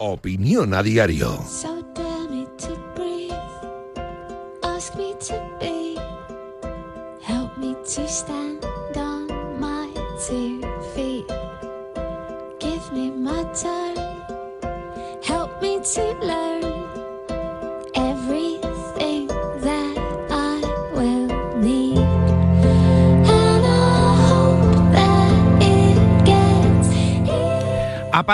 [0.00, 1.38] Opinión a diario.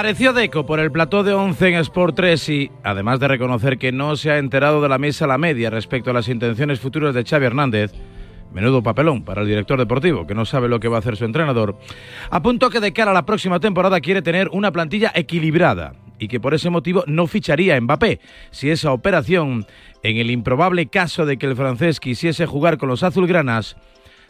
[0.04, 3.90] Apareció Deco por el plató de 11 en Sport 3 y, además de reconocer que
[3.90, 7.14] no se ha enterado de la mesa a la media respecto a las intenciones futuras
[7.14, 7.90] de Xavi Hernández,
[8.52, 11.24] menudo papelón para el director deportivo, que no sabe lo que va a hacer su
[11.24, 11.78] entrenador,
[12.28, 16.38] apuntó que de cara a la próxima temporada quiere tener una plantilla equilibrada y que
[16.38, 19.64] por ese motivo no ficharía a Mbappé si esa operación,
[20.02, 23.78] en el improbable caso de que el francés quisiese jugar con los azulgranas,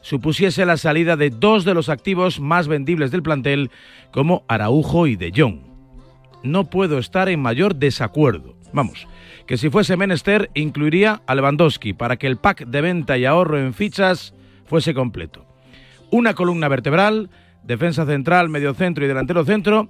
[0.04, 3.70] supusiese la salida de dos de los activos más vendibles del plantel,
[4.12, 5.73] como Araujo y De Jong.
[6.44, 8.54] No puedo estar en mayor desacuerdo.
[8.74, 9.08] Vamos,
[9.46, 13.58] que si fuese menester, incluiría a Lewandowski para que el pack de venta y ahorro
[13.58, 14.34] en fichas
[14.66, 15.46] fuese completo.
[16.10, 17.30] Una columna vertebral,
[17.62, 19.88] defensa central, medio centro y delantero centro,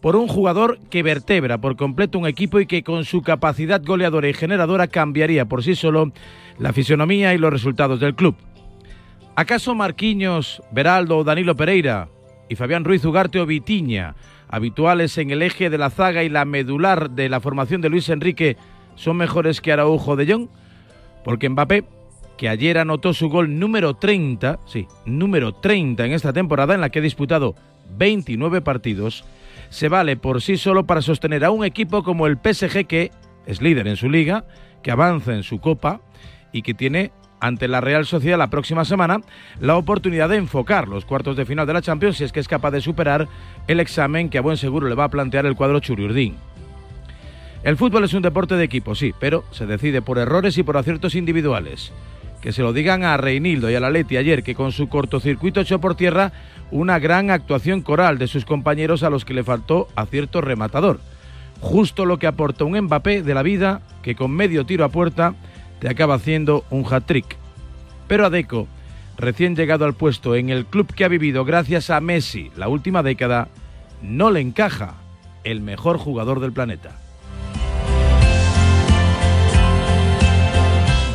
[0.00, 4.28] por un jugador que vertebra por completo un equipo y que con su capacidad goleadora
[4.28, 6.12] y generadora cambiaría por sí solo
[6.58, 8.34] la fisonomía y los resultados del club.
[9.36, 12.08] ¿Acaso Marquinhos, Beraldo Danilo Pereira
[12.48, 14.16] y Fabián Ruiz Ugarte o Vitiña,
[14.52, 18.10] habituales en el eje de la zaga y la medular de la formación de Luis
[18.10, 18.58] Enrique,
[18.94, 20.48] son mejores que Araujo de Jong?
[21.24, 21.84] Porque Mbappé,
[22.36, 26.90] que ayer anotó su gol número 30, sí, número 30 en esta temporada en la
[26.90, 27.54] que ha disputado
[27.96, 29.24] 29 partidos,
[29.70, 33.10] se vale por sí solo para sostener a un equipo como el PSG que
[33.46, 34.44] es líder en su liga,
[34.82, 36.02] que avanza en su copa
[36.52, 37.10] y que tiene
[37.42, 39.20] ante la Real Sociedad la próxima semana
[39.60, 42.48] la oportunidad de enfocar los cuartos de final de la Champions si es que es
[42.48, 43.28] capaz de superar
[43.66, 46.36] el examen que a buen seguro le va a plantear el cuadro Churiurdín.
[47.64, 50.76] El fútbol es un deporte de equipo, sí, pero se decide por errores y por
[50.76, 51.92] aciertos individuales.
[52.40, 55.60] Que se lo digan a Reinildo y a la Leti ayer que con su cortocircuito
[55.60, 56.32] echó por tierra
[56.70, 61.00] una gran actuación coral de sus compañeros a los que le faltó acierto rematador.
[61.60, 65.34] Justo lo que aporta un Mbappé de la vida que con medio tiro a puerta
[65.82, 67.41] te acaba haciendo un hat-trick.
[68.12, 68.68] Pero a Deco,
[69.16, 73.02] recién llegado al puesto en el club que ha vivido gracias a Messi la última
[73.02, 73.48] década,
[74.02, 74.96] no le encaja
[75.44, 76.90] el mejor jugador del planeta.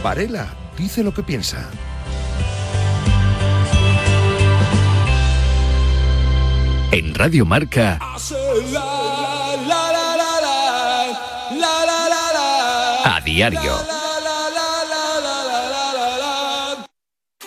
[0.01, 1.69] Varela dice lo que piensa.
[6.91, 7.99] En Radio Marca.
[13.05, 13.96] A diario.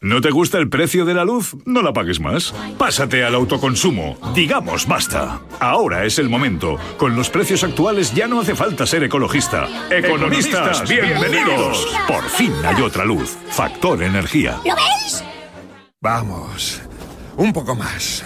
[0.00, 1.56] ¿No te gusta el precio de la luz?
[1.64, 2.54] No la pagues más.
[2.78, 4.18] Pásate al autoconsumo.
[4.34, 5.40] Digamos basta.
[5.60, 6.76] Ahora es el momento.
[6.98, 9.66] Con los precios actuales ya no hace falta ser ecologista.
[9.90, 11.88] Economistas, bienvenidos.
[12.06, 13.36] Por fin hay otra luz.
[13.48, 14.60] Factor energía.
[14.64, 15.24] ¿Lo veis?
[16.00, 16.82] Vamos.
[17.36, 18.24] Un poco más.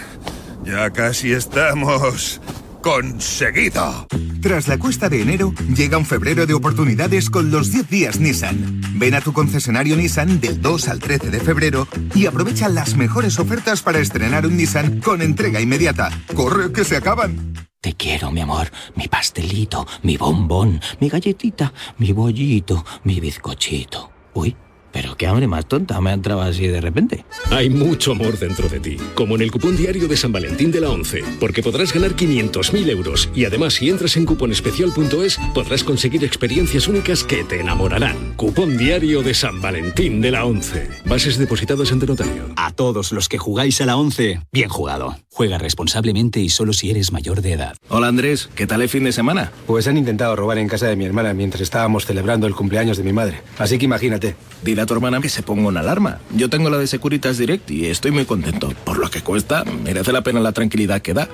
[0.64, 2.40] Ya casi estamos
[2.82, 4.06] conseguido.
[4.40, 8.80] Tras la cuesta de enero, llega un febrero de oportunidades con los 10 días Nissan.
[8.94, 13.38] Ven a tu concesionario Nissan del 2 al 13 de febrero y aprovecha las mejores
[13.38, 16.10] ofertas para estrenar un Nissan con entrega inmediata.
[16.34, 17.54] ¡Corre que se acaban!
[17.80, 24.10] Te quiero, mi amor, mi pastelito, mi bombón, mi galletita, mi bollito, mi bizcochito.
[24.34, 24.56] Uy.
[24.92, 27.24] Pero qué hambre más tonta me ha entrado así de repente.
[27.50, 30.80] Hay mucho amor dentro de ti, como en el cupón diario de San Valentín de
[30.80, 36.24] la 11, porque podrás ganar 500.000 euros y además si entras en cuponespecial.es podrás conseguir
[36.24, 38.34] experiencias únicas que te enamorarán.
[38.36, 40.88] Cupón diario de San Valentín de la 11.
[41.06, 42.48] Bases depositadas ante notario.
[42.56, 45.16] A todos los que jugáis a la 11, bien jugado.
[45.30, 47.76] Juega responsablemente y solo si eres mayor de edad.
[47.88, 49.52] Hola Andrés, ¿qué tal el fin de semana?
[49.66, 53.04] Pues han intentado robar en casa de mi hermana mientras estábamos celebrando el cumpleaños de
[53.04, 53.42] mi madre.
[53.58, 54.34] Así que imagínate.
[54.78, 56.20] Dile a tu hermana que se ponga una alarma.
[56.30, 58.72] Yo tengo la de Securitas Direct y estoy muy contento.
[58.84, 61.28] Por lo que cuesta, merece la pena la tranquilidad que da.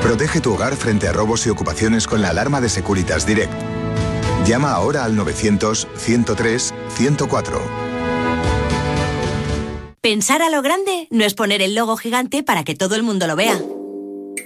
[0.00, 3.52] Protege tu hogar frente a robos y ocupaciones con la alarma de Securitas Direct.
[4.46, 7.60] Llama ahora al 900-103-104.
[10.00, 13.26] Pensar a lo grande no es poner el logo gigante para que todo el mundo
[13.26, 13.60] lo vea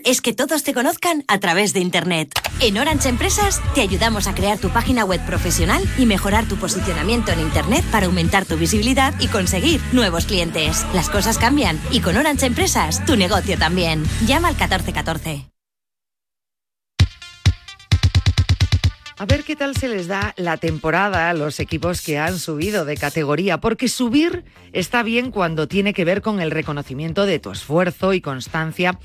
[0.07, 2.31] es que todos te conozcan a través de Internet.
[2.61, 7.33] En Orange Empresas te ayudamos a crear tu página web profesional y mejorar tu posicionamiento
[7.33, 10.87] en Internet para aumentar tu visibilidad y conseguir nuevos clientes.
[10.95, 14.05] Las cosas cambian y con Orange Empresas tu negocio también.
[14.27, 15.51] Llama al 1414.
[19.19, 22.85] A ver qué tal se les da la temporada a los equipos que han subido
[22.85, 27.51] de categoría, porque subir está bien cuando tiene que ver con el reconocimiento de tu
[27.51, 28.99] esfuerzo y constancia,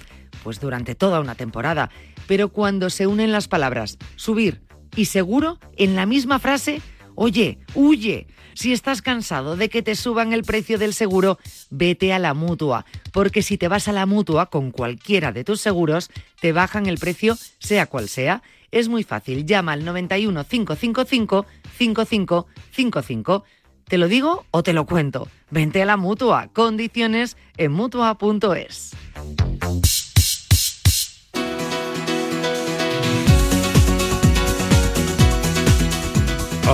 [0.43, 1.89] pues durante toda una temporada.
[2.27, 4.61] Pero cuando se unen las palabras subir
[4.95, 6.81] y seguro en la misma frase,
[7.15, 8.27] oye, huye.
[8.53, 11.39] Si estás cansado de que te suban el precio del seguro,
[11.69, 15.61] vete a la mutua, porque si te vas a la mutua con cualquiera de tus
[15.61, 16.09] seguros,
[16.41, 18.43] te bajan el precio sea cual sea.
[18.71, 21.45] Es muy fácil, llama al 91 555
[21.77, 23.43] 5555.
[23.87, 25.27] ¿Te lo digo o te lo cuento?
[25.49, 26.49] Vente a la mutua.
[26.53, 28.95] Condiciones en mutua.es.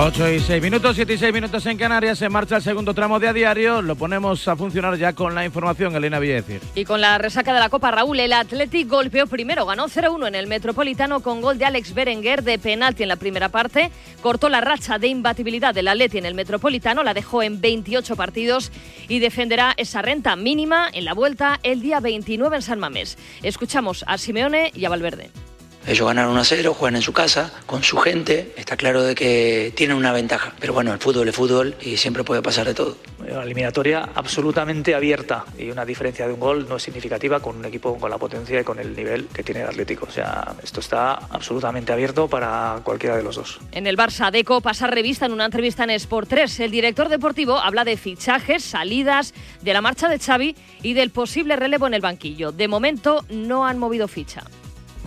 [0.00, 2.18] 8 y 6 minutos, 7 y 6 minutos en Canarias.
[2.18, 3.82] Se marcha el segundo tramo de a diario.
[3.82, 6.60] Lo ponemos a funcionar ya con la información, Elena Villacir.
[6.76, 9.66] Y con la resaca de la Copa Raúl, el Athletic golpeó primero.
[9.66, 13.48] Ganó 0-1 en el Metropolitano con gol de Alex Berenguer de penalti en la primera
[13.48, 13.90] parte.
[14.22, 17.02] Cortó la racha de imbatibilidad del Atleti en el Metropolitano.
[17.02, 18.70] La dejó en 28 partidos
[19.08, 23.18] y defenderá esa renta mínima en la vuelta el día 29 en San Mamés.
[23.42, 25.32] Escuchamos a Simeone y a Valverde.
[25.88, 28.52] Ellos ganaron 1 a 0, juegan en su casa, con su gente.
[28.58, 30.52] Está claro de que tienen una ventaja.
[30.60, 32.98] Pero bueno, el fútbol es fútbol y siempre puede pasar de todo.
[33.18, 37.64] Una eliminatoria absolutamente abierta y una diferencia de un gol no es significativa con un
[37.64, 40.04] equipo con la potencia y con el nivel que tiene el Atlético.
[40.06, 43.58] O sea, esto está absolutamente abierto para cualquiera de los dos.
[43.72, 46.60] En el Barça, Deco pasa revista en una entrevista en Sport 3.
[46.60, 49.32] El director deportivo habla de fichajes, salidas,
[49.62, 52.52] de la marcha de Xavi y del posible relevo en el banquillo.
[52.52, 54.44] De momento no han movido ficha.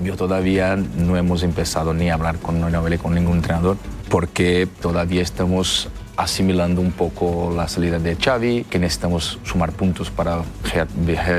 [0.03, 3.77] Yo todavía no hemos empezado ni a hablar con, no hablé con ningún entrenador
[4.09, 10.41] porque todavía estamos asimilando un poco la salida de Xavi, que necesitamos sumar puntos para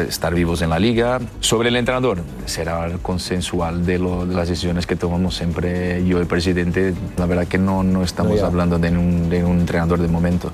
[0.09, 1.21] estar vivos en la liga.
[1.41, 6.27] Sobre el entrenador, será consensual de, lo, de las decisiones que tomamos siempre yo el
[6.27, 6.95] presidente.
[7.17, 10.51] La verdad que no, no estamos No, hablando de un, de un entrenador de momento.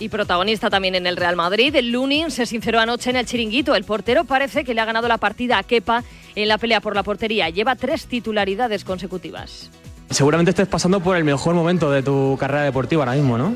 [0.00, 3.74] Y protagonista también en el Real Madrid, el Lunin se sinceró anoche en el chiringuito.
[3.74, 6.04] El portero parece que le ha ganado la partida a Kepa
[6.36, 7.48] en la pelea por la portería.
[7.50, 9.70] Lleva tres titularidades consecutivas.
[10.10, 13.54] Seguramente estés pasando por el mejor momento de tu carrera deportiva ahora mismo, ¿no?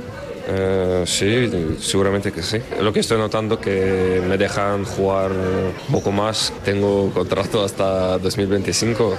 [0.49, 2.59] Eh, sí, seguramente que sí.
[2.81, 6.53] Lo que estoy notando que me dejan jugar un poco más.
[6.65, 9.17] Tengo contrato hasta 2025.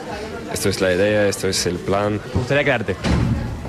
[0.52, 2.20] Esto es la idea, esto es el plan.
[2.34, 2.96] Me gustaría quedarte.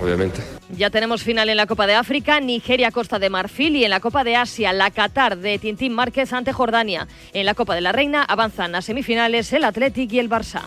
[0.03, 0.43] Obviamente.
[0.76, 4.00] Ya tenemos final en la Copa de África, Nigeria, Costa de Marfil y en la
[4.00, 7.06] Copa de Asia, la Qatar de Tintín Márquez ante Jordania.
[7.32, 10.62] En la Copa de la Reina avanzan a semifinales el Athletic y el Barça.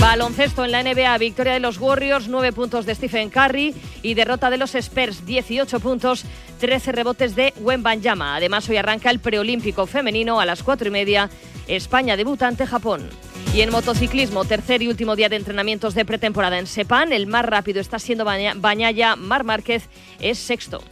[0.00, 4.48] Baloncesto en la NBA, victoria de los Warriors, 9 puntos de Stephen Curry y derrota
[4.48, 6.24] de los Spurs, 18 puntos,
[6.60, 8.36] 13 rebotes de Wembanyama.
[8.36, 11.30] Además, hoy arranca el preolímpico femenino a las 4 y media.
[11.66, 13.08] España debuta ante Japón.
[13.54, 17.44] Y en motociclismo, tercer y último día de entrenamientos de pretemporada en Sepan, el más
[17.44, 19.88] rápido está siendo Baña- Bañaya, Mar Márquez
[20.20, 20.82] es sexto.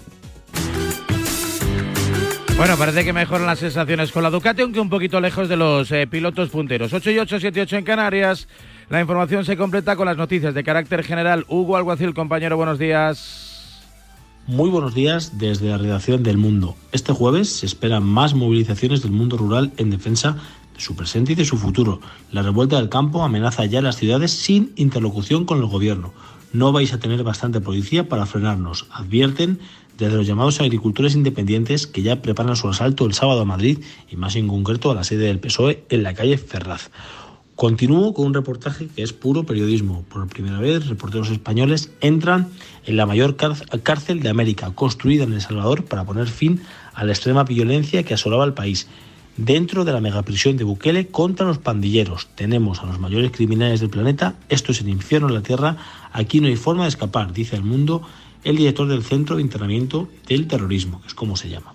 [2.59, 5.91] Bueno, parece que mejoran las sensaciones con la Ducati, aunque un poquito lejos de los
[5.93, 6.93] eh, pilotos punteros.
[6.93, 8.49] 8 y 8, 7 y 8 en Canarias.
[8.91, 11.47] La información se completa con las noticias de carácter general.
[11.49, 13.47] Hugo Alguacil, compañero, buenos días.
[14.47, 16.77] Muy buenos días desde la redacción del Mundo.
[16.93, 21.35] Este jueves se esperan más movilizaciones del mundo rural en defensa de su presente y
[21.35, 22.01] de su futuro.
[22.33, 26.13] La revuelta del campo amenaza ya las ciudades sin interlocución con el gobierno.
[26.53, 29.61] No vais a tener bastante policía para frenarnos, advierten
[29.99, 34.17] desde los llamados agricultores independientes que ya preparan su asalto el sábado a Madrid y
[34.17, 36.91] más en concreto a la sede del PSOE en la calle Ferraz.
[37.55, 40.03] Continúo con un reportaje que es puro periodismo.
[40.09, 42.49] Por primera vez, reporteros españoles entran
[42.87, 46.63] en la mayor cárcel de América, construida en El Salvador para poner fin
[46.95, 48.89] a la extrema violencia que asolaba el país.
[49.37, 52.29] Dentro de la megaprisión de Bukele contra los pandilleros.
[52.35, 54.35] Tenemos a los mayores criminales del planeta.
[54.49, 55.77] Esto es el infierno en la tierra.
[56.13, 58.03] Aquí no hay forma de escapar, dice el mundo
[58.45, 61.75] el director del Centro de Internamiento del Terrorismo, que es como se llama.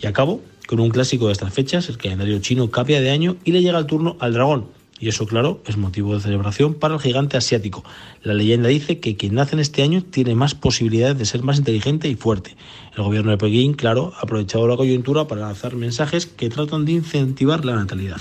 [0.00, 3.52] Y acabo con un clásico de estas fechas, el calendario chino cambia de año y
[3.52, 4.66] le llega el turno al dragón.
[5.02, 7.82] Y eso, claro, es motivo de celebración para el gigante asiático.
[8.22, 11.58] La leyenda dice que quien nace en este año tiene más posibilidades de ser más
[11.58, 12.54] inteligente y fuerte.
[12.96, 16.92] El gobierno de Pekín, claro, ha aprovechado la coyuntura para lanzar mensajes que tratan de
[16.92, 18.20] incentivar la natalidad.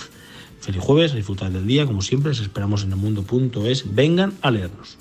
[0.59, 3.93] Feliz jueves, disfrutad del día, como siempre, les esperamos en el mundo.es.
[3.93, 4.97] Vengan a leernos.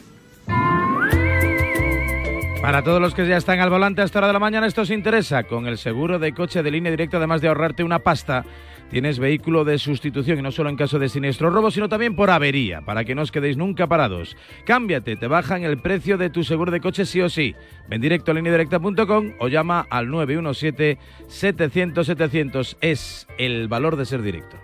[2.61, 4.83] Para todos los que ya están al volante a esta hora de la mañana, esto
[4.83, 5.45] os interesa.
[5.45, 8.45] Con el seguro de coche de línea directa, además de ahorrarte una pasta,
[8.90, 12.30] tienes vehículo de sustitución y no solo en caso de siniestro robo, sino también por
[12.30, 14.37] avería, para que no os quedéis nunca parados.
[14.66, 17.54] Cámbiate, te bajan el precio de tu seguro de coche sí o sí.
[17.88, 22.76] Ven directo a lineadirecta.com o llama al 917-700-700.
[22.80, 24.56] Es el valor de ser directo.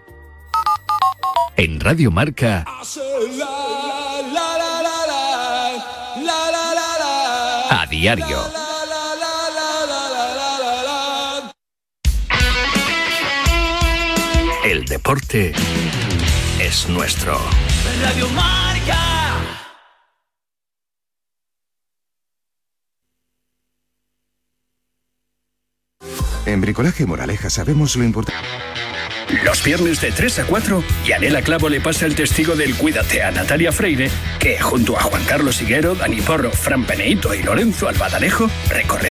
[1.56, 2.64] En Radio Marca.
[7.71, 8.66] A diario.
[14.87, 15.52] Deporte
[16.61, 17.38] es nuestro.
[18.02, 18.97] Radio Marca.
[26.47, 28.38] En Bricolaje Moraleja sabemos lo importante.
[29.45, 33.33] Los viernes de 3 a 4, Yanela Clavo le pasa el testigo del Cuídate a
[33.33, 38.49] Natalia Freire, que junto a Juan Carlos Higuero, Dani Porro, Fran Peneito y Lorenzo Albadalejo
[38.69, 39.09] recorre.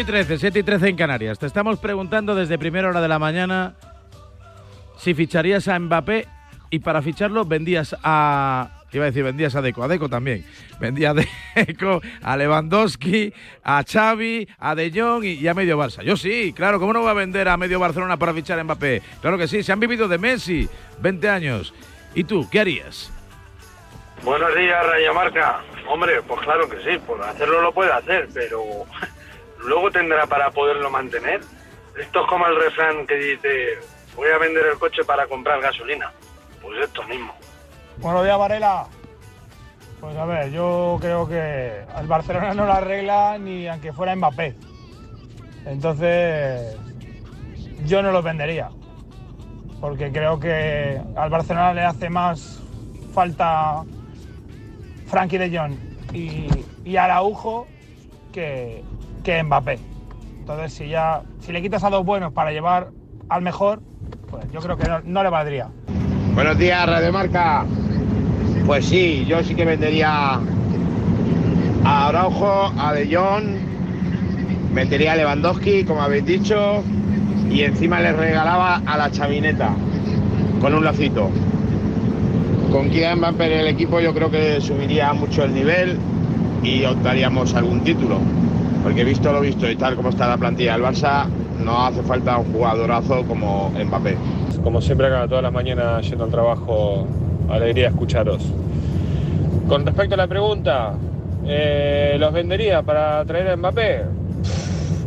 [0.00, 1.38] Y 13, 7 y 13 en Canarias.
[1.38, 3.74] Te estamos preguntando desde primera hora de la mañana
[4.96, 6.26] si ficharías a Mbappé
[6.70, 8.82] y para ficharlo vendías a...
[8.92, 10.44] Iba a decir, vendías a Deco, a Deco también.
[10.80, 11.14] Vendía a
[11.54, 16.02] Deco, a Lewandowski, a Xavi, a De Jong y, a medio Barça.
[16.02, 19.02] Yo sí, claro, ¿cómo no va a vender a medio Barcelona para fichar a Mbappé?
[19.20, 20.66] Claro que sí, se han vivido de Messi,
[21.00, 21.74] 20 años.
[22.14, 23.12] ¿Y tú, qué harías?
[24.24, 25.60] Buenos días, Raya Marca.
[25.88, 28.86] Hombre, pues claro que sí, por hacerlo lo puede hacer, pero
[29.64, 31.40] luego tendrá para poderlo mantener.
[31.98, 33.78] Esto es como el refrán que dice,
[34.16, 36.12] voy a vender el coche para comprar gasolina.
[36.62, 37.34] Pues esto mismo.
[37.98, 38.86] Buenos días, Varela.
[40.00, 44.54] Pues a ver, yo creo que al Barcelona no la arregla ni aunque fuera Mbappé.
[45.66, 46.76] Entonces,
[47.84, 48.70] yo no los vendería.
[49.80, 52.62] Porque creo que al Barcelona le hace más
[53.12, 53.82] falta
[55.06, 55.74] Frankie de Jong
[56.84, 57.66] y Araujo
[58.32, 58.82] que,
[59.22, 59.78] que Mbappé.
[60.40, 62.90] Entonces, si ya si le quitas a dos buenos para llevar
[63.28, 63.82] al mejor,
[64.28, 65.68] pues yo creo que no, le valdría.
[66.34, 67.64] Buenos días, Radio Marca.
[68.66, 70.40] Pues sí, yo sí que vendería
[71.84, 73.44] a Araujo, a De Jong,
[74.72, 76.82] metería a Lewandowski, como habéis dicho,
[77.50, 79.74] y encima le regalaba a la chavineta
[80.60, 81.30] con un lacito.
[82.70, 85.98] Con Kylian Mbappé en el equipo yo creo que subiría mucho el nivel
[86.62, 88.20] y optaríamos algún título.
[88.82, 91.26] Porque visto lo visto y tal como está la plantilla del Barça,
[91.62, 94.16] no hace falta un jugadorazo como Mbappé.
[94.62, 97.06] Como siempre acá todas las mañanas yendo al trabajo,
[97.48, 98.44] alegría escucharos.
[99.68, 100.94] Con respecto a la pregunta,
[101.46, 104.04] eh, ¿los vendería para traer a Mbappé?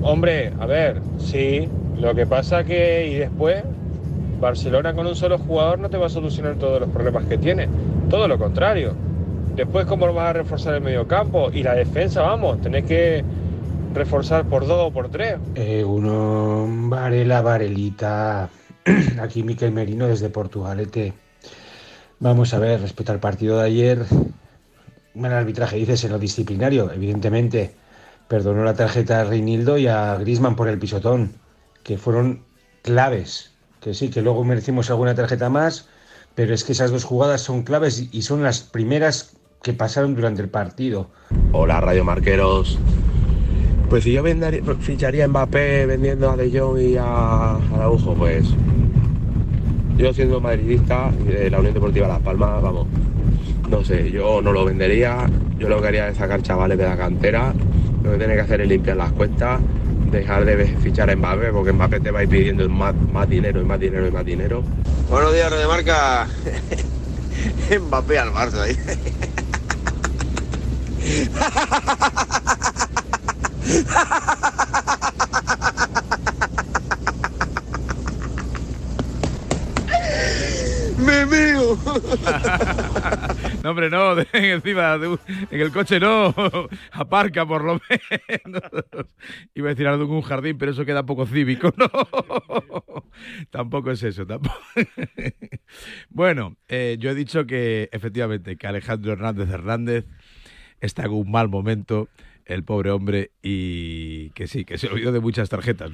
[0.03, 1.68] Hombre, a ver, sí.
[2.00, 3.63] Lo que pasa que y después
[4.39, 7.70] Barcelona con un solo jugador no te va a solucionar todos los problemas que tiene.
[8.10, 8.94] Todo lo contrario.
[9.56, 11.50] Después, ¿cómo vas a reforzar el mediocampo?
[11.53, 13.24] Y la defensa, vamos, tenés que
[13.93, 15.38] reforzar por dos o por tres.
[15.55, 18.50] Eh, uno, Varela, Varelita.
[19.21, 21.13] Aquí Miquel Merino desde Portugalete.
[22.19, 24.05] Vamos a ver, respecto al partido de ayer,
[25.15, 27.75] el arbitraje dices en lo disciplinario, evidentemente.
[28.27, 31.33] Perdonó la tarjeta a Reinildo y a Grisman por el pisotón,
[31.83, 32.43] que fueron
[32.81, 33.51] claves.
[33.81, 35.89] Que sí, que luego merecimos alguna tarjeta más,
[36.35, 40.41] pero es que esas dos jugadas son claves y son las primeras que pasaron durante
[40.41, 41.09] el partido.
[41.51, 42.79] Hola, Radio Marqueros.
[43.93, 48.43] Pues si yo vendaría- ficharía Mbappé vendiendo a De Jong y a Araujo, pues
[49.95, 52.88] yo siendo madridista y de la Unión Deportiva Las Palmas, vamos,
[53.69, 56.97] no sé, yo no lo vendería, yo lo que haría es sacar chavales de la
[56.97, 57.53] cantera,
[58.03, 59.62] lo que tiene que hacer es limpiar las cuentas,
[60.12, 63.62] dejar de fichar a Mbappé, porque Mbappé te va a ir pidiendo más, más dinero
[63.62, 64.63] y más dinero y más dinero.
[65.07, 66.27] Buenos días, Radio Marca.
[67.88, 68.65] Mbappé al Barça.
[80.98, 81.77] ¡Me veo!
[83.63, 86.34] No, hombre, no, de- encima, en el coche no,
[86.91, 88.62] aparca por lo menos.
[89.55, 91.88] Iba a decir algo en un jardín, pero eso queda poco cívico, ¿no?
[93.51, 94.58] tampoco es eso, tampoco.
[96.10, 100.05] bueno, eh, yo he dicho que efectivamente que Alejandro Hernández Hernández
[100.82, 102.10] está en un mal momento.
[102.45, 105.91] El pobre hombre, y que sí, que se olvidó de muchas tarjetas.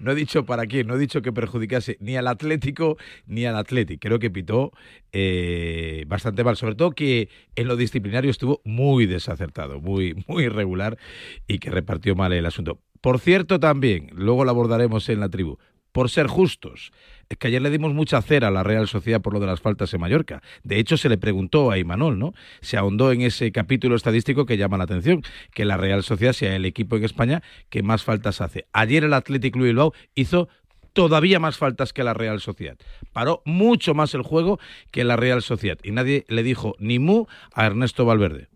[0.00, 3.56] No, he dicho para quién, no he dicho que perjudicase ni al Atlético ni al
[3.56, 3.98] Atleti.
[3.98, 4.72] Creo que pitó
[5.12, 10.98] eh, bastante mal, sobre todo que en lo disciplinario estuvo muy desacertado, muy, muy irregular
[11.46, 12.80] y que repartió mal el asunto.
[13.00, 15.58] Por cierto, también, luego lo abordaremos en la tribu,
[15.92, 16.90] por ser justos.
[17.28, 19.60] Es que ayer le dimos mucha cera a la Real Sociedad por lo de las
[19.60, 20.42] faltas en Mallorca.
[20.62, 22.34] De hecho, se le preguntó a Imanol, ¿no?
[22.60, 26.54] Se ahondó en ese capítulo estadístico que llama la atención, que la Real Sociedad sea
[26.56, 28.66] el equipo en España que más faltas hace.
[28.72, 30.48] Ayer el Athletic Club Bilbao hizo
[30.92, 32.78] todavía más faltas que la Real Sociedad.
[33.12, 34.58] Paró mucho más el juego
[34.90, 35.78] que la Real Sociedad.
[35.82, 38.48] Y nadie le dijo ni mu a Ernesto Valverde.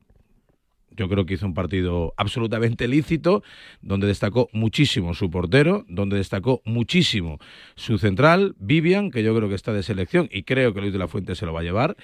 [0.99, 3.45] Yo creo que hizo un partido absolutamente lícito,
[3.81, 7.39] donde destacó muchísimo su portero, donde destacó muchísimo
[7.77, 10.99] su central, Vivian, que yo creo que está de selección y creo que Luis de
[10.99, 11.97] la Fuente se lo va a llevar.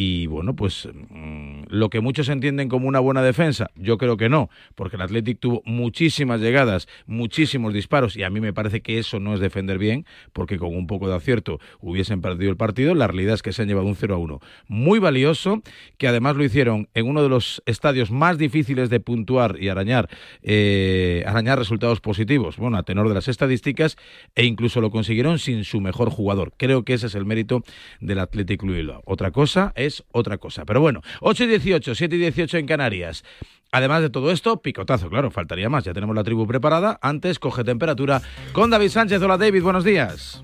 [0.00, 4.28] Y bueno, pues mm, lo que muchos entienden como una buena defensa, yo creo que
[4.28, 9.00] no, porque el Athletic tuvo muchísimas llegadas, muchísimos disparos y a mí me parece que
[9.00, 12.94] eso no es defender bien, porque con un poco de acierto hubiesen perdido el partido.
[12.94, 14.38] La realidad es que se han llevado un 0 a 1
[14.68, 15.62] muy valioso,
[15.96, 20.08] que además lo hicieron en uno de los estadios más difíciles de puntuar y arañar,
[20.42, 23.96] eh, arañar resultados positivos, bueno, a tenor de las estadísticas,
[24.36, 26.52] e incluso lo consiguieron sin su mejor jugador.
[26.56, 27.64] Creo que ese es el mérito
[27.98, 28.68] del Athletic Club.
[29.04, 30.64] Otra cosa es otra cosa.
[30.64, 33.24] Pero bueno, 8 y 18, 7 y 18 en Canarias.
[33.70, 35.84] Además de todo esto, picotazo, claro, faltaría más.
[35.84, 36.98] Ya tenemos la tribu preparada.
[37.02, 39.20] Antes, coge temperatura con David Sánchez.
[39.20, 40.42] Hola David, buenos días.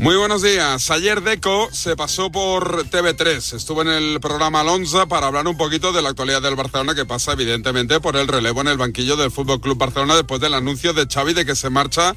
[0.00, 0.90] Muy buenos días.
[0.90, 3.54] Ayer Deco se pasó por TV3.
[3.54, 7.04] Estuvo en el programa Alonso para hablar un poquito de la actualidad del Barcelona que
[7.04, 10.94] pasa evidentemente por el relevo en el banquillo del Fútbol Club Barcelona después del anuncio
[10.94, 12.16] de Xavi de que se marcha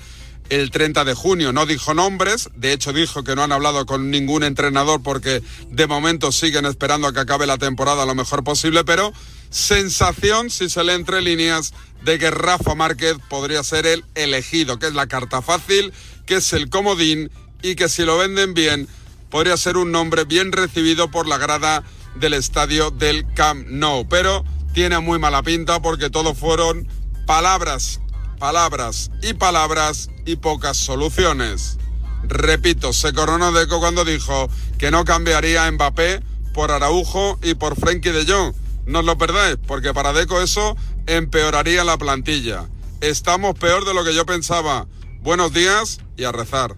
[0.53, 1.53] el 30 de junio.
[1.53, 5.87] No dijo nombres, de hecho dijo que no han hablado con ningún entrenador porque de
[5.87, 9.13] momento siguen esperando a que acabe la temporada lo mejor posible, pero
[9.49, 14.87] sensación, si se lee entre líneas, de que Rafa Márquez podría ser el elegido, que
[14.87, 15.93] es la carta fácil,
[16.25, 17.31] que es el comodín
[17.61, 18.87] y que si lo venden bien
[19.29, 24.07] podría ser un nombre bien recibido por la grada del estadio del Camp Nou.
[24.07, 26.87] Pero tiene muy mala pinta porque todo fueron
[27.25, 27.99] palabras,
[28.43, 31.77] palabras y palabras y pocas soluciones.
[32.23, 36.21] Repito, se coronó Deco cuando dijo que no cambiaría a Mbappé
[36.53, 38.53] por Araujo y por Frenkie de Jong.
[38.85, 40.75] No os lo perdáis, porque para Deco eso
[41.07, 42.65] empeoraría la plantilla.
[42.99, 44.87] Estamos peor de lo que yo pensaba.
[45.21, 46.75] Buenos días y a rezar.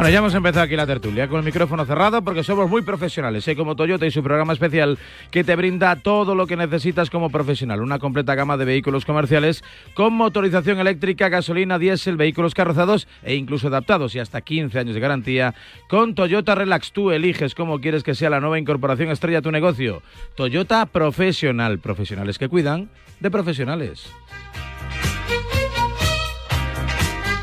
[0.00, 3.46] Bueno, ya hemos empezado aquí la tertulia con el micrófono cerrado porque somos muy profesionales,
[3.46, 3.54] ¿eh?
[3.54, 4.98] como Toyota y su programa especial
[5.30, 7.82] que te brinda todo lo que necesitas como profesional.
[7.82, 13.66] Una completa gama de vehículos comerciales con motorización eléctrica, gasolina, diésel, vehículos carrozados e incluso
[13.66, 15.54] adaptados y hasta 15 años de garantía.
[15.86, 19.50] Con Toyota Relax tú eliges cómo quieres que sea la nueva incorporación estrella a tu
[19.50, 20.00] negocio.
[20.34, 22.88] Toyota Profesional, profesionales que cuidan
[23.20, 24.10] de profesionales.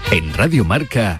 [0.10, 1.20] En Radio Marca,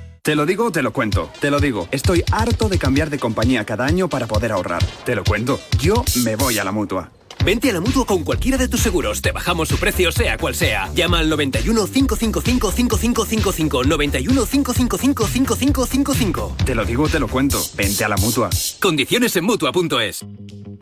[0.23, 1.31] Te lo digo, te lo cuento.
[1.39, 4.85] Te lo digo, estoy harto de cambiar de compañía cada año para poder ahorrar.
[5.03, 7.09] Te lo cuento, yo me voy a la mutua.
[7.43, 9.23] Vente a la mutua con cualquiera de tus seguros.
[9.23, 10.91] Te bajamos su precio, sea cual sea.
[10.93, 13.83] Llama al 91 555 5555.
[13.83, 16.55] 91 555 5555.
[16.67, 17.59] Te lo digo, te lo cuento.
[17.75, 18.51] Vente a la mutua.
[18.79, 20.23] Condiciones en mutua.es.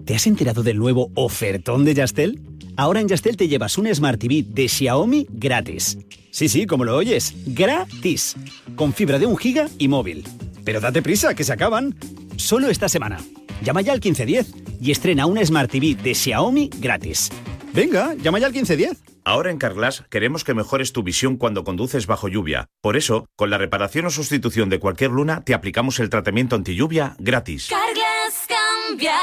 [0.04, 2.42] ¿Te has enterado del nuevo ofertón de Yastel?
[2.76, 5.98] Ahora en Yastel te llevas un Smart TV de Xiaomi gratis.
[6.40, 8.38] Sí, sí, como lo oyes, gratis.
[8.78, 10.24] Con fibra de un giga y móvil.
[10.64, 11.98] Pero date prisa, que se acaban.
[12.38, 13.20] Solo esta semana.
[13.62, 17.30] Llama ya al 1510 y estrena un Smart TV de Xiaomi gratis.
[17.74, 19.04] Venga, llama ya al 1510.
[19.26, 22.68] Ahora en Carglass queremos que mejores tu visión cuando conduces bajo lluvia.
[22.80, 26.74] Por eso, con la reparación o sustitución de cualquier luna, te aplicamos el tratamiento anti
[26.74, 27.68] lluvia gratis.
[27.70, 28.09] Carglass
[28.90, 29.16] cambia,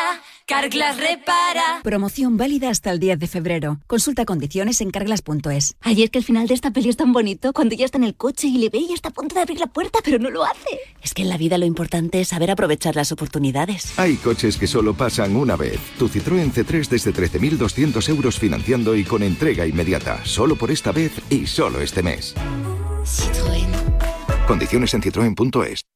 [0.47, 1.81] Carglass repara.
[1.83, 3.81] Promoción válida hasta el 10 de febrero.
[3.87, 5.77] Consulta condiciones en carglass.es.
[5.81, 8.05] Ay, es que el final de esta peli es tan bonito cuando ya está en
[8.05, 10.31] el coche y le ve y está a punto de abrir la puerta, pero no
[10.31, 10.81] lo hace.
[11.03, 13.99] Es que en la vida lo importante es saber aprovechar las oportunidades.
[13.99, 15.81] Hay coches que solo pasan una vez.
[15.99, 20.25] Tu Citroën C3 desde 13.200 euros financiando y con entrega inmediata.
[20.25, 22.35] Solo por esta vez y solo este mes.
[23.05, 23.67] Citroën.
[24.47, 25.96] Condiciones en citroen.es.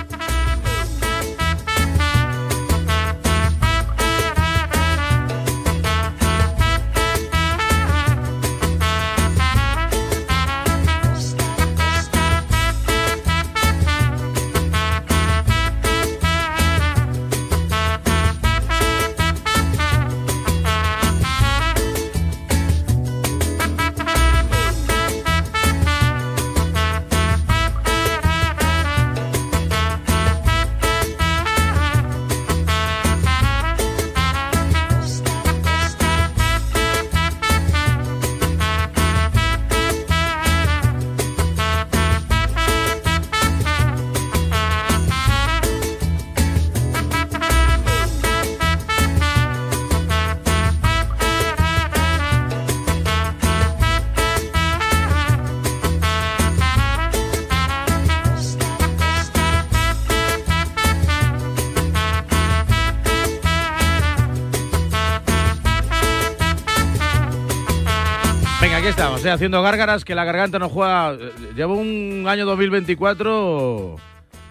[69.01, 71.13] Estamos, eh, haciendo gárgaras, que la garganta no juega.
[71.13, 73.95] eh, Llevo un año 2024.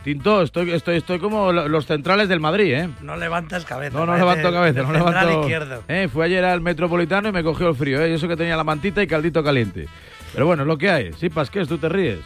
[0.05, 2.89] Tinto, estoy, estoy, estoy como lo- los centrales del Madrid, ¿eh?
[3.03, 3.99] No levantas cabeza.
[3.99, 5.41] No, no levanto cabeza, no levanto.
[5.43, 5.83] izquierdo.
[5.89, 8.11] Eh, fui ayer al Metropolitano y me cogió el frío, ¿eh?
[8.11, 9.89] Y eso que tenía la mantita y caldito caliente.
[10.33, 11.13] Pero bueno, es lo que hay.
[11.15, 12.19] Sí, Pasqués, tú te ríes.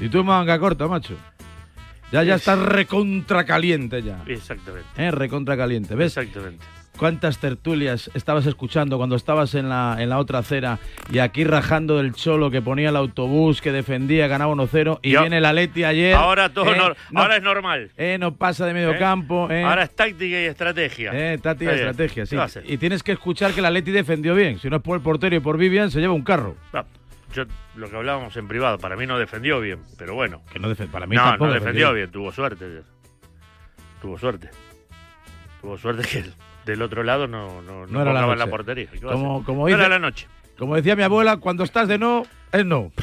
[0.00, 1.14] Y tú manga corta, macho.
[2.12, 4.22] Ya, ya estás recontra caliente ya.
[4.26, 4.86] Exactamente.
[4.96, 5.94] Eh, recontra caliente.
[5.96, 6.16] ¿Ves?
[6.16, 6.62] Exactamente.
[6.98, 10.78] ¿Cuántas tertulias estabas escuchando cuando estabas en la, en la otra acera
[11.12, 15.20] y aquí rajando del cholo que ponía el autobús, que defendía, ganaba 1-0 y Yo-
[15.20, 16.14] viene la Leti ayer?
[16.14, 17.90] Ahora todo eh, nor- no- ahora es normal.
[17.98, 18.98] eh, no pasa de medio ¿Eh?
[18.98, 19.50] campo.
[19.50, 19.62] eh.
[19.62, 21.10] Ahora es táctica y estrategia.
[21.14, 22.36] Eh, táctica y estrategia, sí.
[22.66, 24.58] Y tienes que escuchar que la Leti defendió bien.
[24.58, 26.56] Si no es por el portero y por Vivian, se lleva un carro.
[27.34, 30.40] Yo, lo que hablábamos en privado, para mí no defendió bien, pero bueno.
[30.50, 32.64] Que no para mí no, tampoco no defendió defendió bien, tuvo suerte.
[34.00, 34.48] Tuvo suerte.
[35.60, 36.32] Tuvo suerte que el-
[36.66, 38.50] del otro lado no, no, no, era la tocaba en la noche.
[38.50, 38.86] portería.
[38.92, 40.26] ¿Qué va a Como, como no era la noche.
[40.58, 42.92] Como decía mi abuela, cuando estás de no, es no.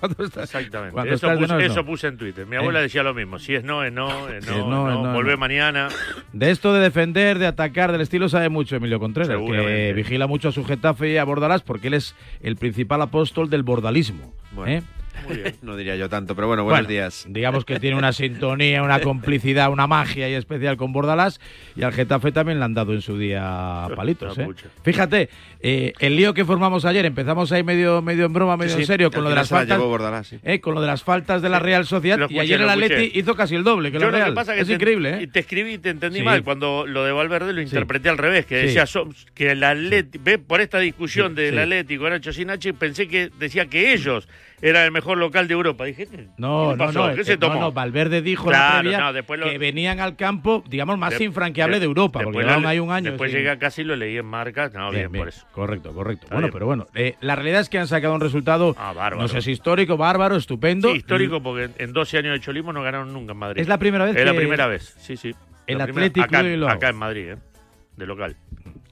[0.00, 0.92] Cuando estás, Exactamente.
[0.92, 1.86] Cuando Eso, estás puse, no, es eso no.
[1.86, 2.46] puse en Twitter.
[2.46, 2.82] Mi abuela Eh.
[2.82, 3.38] decía lo mismo.
[3.38, 5.88] Si es no, es no, es Si no, es no, es mañana.
[6.32, 10.48] De esto de defender, de atacar, del estilo sabe mucho Emilio Contreras, que vigila mucho
[10.48, 14.34] a su Getafe y a Bordalás porque él es el principal apóstol del bordalismo.
[14.66, 14.82] ¿eh?
[15.62, 17.24] No diría yo tanto, pero bueno, buenos Bueno, días.
[17.28, 21.40] Digamos que tiene una sintonía, una complicidad, una magia y especial con Bordalás
[21.76, 24.36] y al Getafe también le han dado en su día palitos.
[24.36, 24.48] La ¿eh?
[24.82, 25.28] Fíjate,
[25.60, 28.86] eh, el lío que formamos ayer, empezamos ahí medio, medio en broma, medio Sí, en
[28.86, 29.78] serio, con lo de las la faltas.
[29.78, 30.38] llevó Bordalás, sí.
[30.42, 32.68] eh, con lo de las faltas de la Real Sociedad y ayer el.
[32.68, 34.28] Atleti hizo casi el doble que Yo la lo Real.
[34.30, 35.22] que pasa que es te- increíble, ¿eh?
[35.22, 38.46] y te escribí y te entendí mal cuando lo de Valverde lo interpreté al revés,
[38.46, 38.84] que decía
[39.34, 41.58] que el Atleti, ve por esta discusión del.
[41.58, 44.28] Atlético Nacho Sinachi, pensé que decía que ellos
[44.68, 45.84] eran el mejor local de Europa.
[45.84, 47.08] Dije, ¿qué No, no, pasó?
[47.08, 47.60] no, ¿Qué eh, se tomó?
[47.60, 51.24] no, Valverde dijo la previa no, después lo- que venían al campo, digamos, más De-
[51.24, 53.10] infranqueable de- de Europa, porque después llevaban ahí un año.
[53.10, 53.36] Después sí.
[53.36, 54.70] llegué a casa y lo leí en marca.
[54.74, 55.46] No, bien, Bien, bien, por eso.
[55.52, 56.24] Correcto, correcto.
[56.24, 56.52] Está bueno, bien.
[56.54, 59.18] pero bueno, eh, la realidad es que han sacado un resultado, Ah, bárbaro.
[59.22, 60.90] no sé si histórico, bárbaro, estupendo.
[60.90, 63.60] Sí, histórico porque en- en 12 años de cholismo no ganaron nunca en Madrid.
[63.60, 65.34] Es la primera vez Es la primera vez, sí, sí.
[65.66, 66.40] el Athletic acá,
[66.72, 67.36] acá en Madrid, ¿eh?
[67.96, 68.36] De local.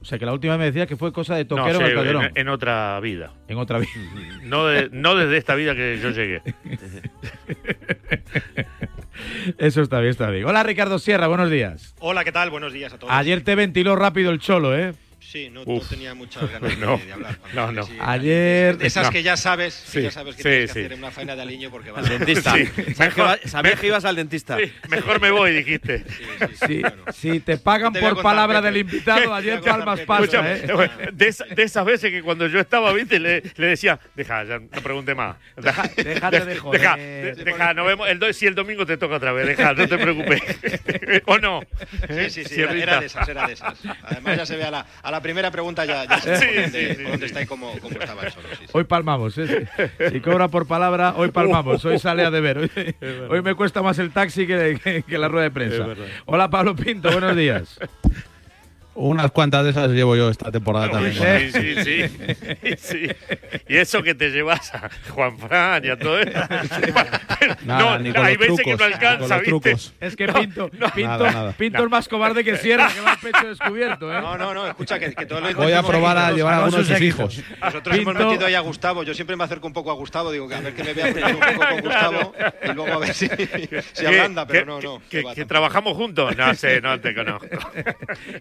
[0.03, 1.85] O sea, que la última vez me decía que fue cosa de No, toquero en
[1.85, 2.23] el Calderón.
[2.25, 3.31] en, en otra vida.
[3.47, 3.89] En otra vida.
[4.43, 6.41] No, de- no desde esta vida que yo llegué.
[9.57, 10.45] Eso está bien, está bien.
[10.45, 11.95] Hola, Ricardo Sierra, buenos días.
[11.99, 12.49] Hola, ¿qué tal?
[12.49, 13.13] Buenos días a todos.
[13.13, 14.93] Ayer te ventiló rápido el cholo, ¿eh?
[15.33, 17.39] Sí, no, no tenía muchas ganas No, de, de hablar.
[17.55, 17.83] no, no.
[17.87, 19.09] Sí, Ayer- de Esas No.
[19.11, 20.73] que ya sabes, que Sí, ya sabes que sí, tienes sí.
[20.79, 22.53] que hacer una faena de aliño porque vas Al dentista.
[22.55, 22.93] Sí.
[22.93, 24.57] Sabes que sabías que ibas al dentista.
[24.59, 26.05] Sí, mejor me voy, dijiste.
[26.67, 28.71] Si, si te pagan Te por contar, palabra Pepe.
[28.73, 30.89] del invitado, ayer palmas Escúchame, ¿eh?
[31.13, 34.81] de, de esas veces que cuando yo estaba, viste, le, le decía, deja, ya no
[34.83, 35.35] pregunte más.
[35.57, 36.79] Deja, déjate de joder.
[36.81, 38.07] Deja, de- deja, nos vemos.
[38.07, 40.41] El do- si el domingo te toca otra vez, deja, no te preocupes.
[41.25, 41.61] ¿O no?
[42.07, 43.79] Sí, sí, sí, era, era de esas, era de esas.
[44.03, 46.93] Además ya se ve a la, a la primera pregunta ya, ya Sí, sí, sí,
[47.01, 47.25] por dónde sí.
[47.25, 48.47] está y cómo, cómo estaba el solo.
[48.51, 48.65] Sí, sí.
[48.73, 49.67] Hoy palmamos, ¿eh?
[50.11, 52.57] Si cobra por palabra, hoy palmamos, hoy sale a deber.
[52.59, 52.71] Hoy,
[53.29, 55.87] hoy me cuesta más el taxi que, que- que la rueda de prensa.
[56.25, 57.79] Hola Pablo Pinto, buenos días.
[58.95, 61.51] Unas cuantas de esas llevo yo esta temporada también.
[61.51, 63.07] Sí, sí, sí, sí.
[63.67, 66.31] Y eso que te llevas a Juan Fran y a todo eso.
[67.65, 69.49] Nada, no, ni con hay los veces que no alcanza, ¿viste?
[69.49, 69.93] trucos.
[69.99, 70.89] Es que No, Pinto, no.
[70.91, 71.51] Pinto, Nada, nada.
[71.53, 74.21] Pinto es más cobarde que Sierra, que va al pecho descubierto, ¿eh?
[74.21, 76.87] No, no, no, escucha que, que todo lo Voy a probar a llevar a algunos
[76.87, 77.41] de sus hijos.
[77.61, 79.03] Nosotros hemos metido ahí a Gustavo.
[79.03, 81.07] Yo siempre me acerco un poco a Gustavo, digo que a ver que me vea
[81.07, 83.27] un poco con Gustavo y luego a ver si,
[83.93, 85.01] si ablanda, pero no, no.
[85.09, 86.35] Que, trabajamos juntos.
[86.37, 87.47] No sé, no te conozco.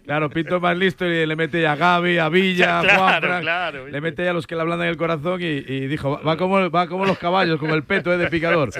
[0.05, 3.43] Claro, Pinto más listo y le mete ya a Gaby, a Villa, a Claro, Juan
[3.43, 6.37] claro, Le mete ya a los que le ablandan el corazón y, y dijo, va
[6.37, 8.19] como, va como los caballos, como el peto ¿eh?
[8.19, 8.71] de picador.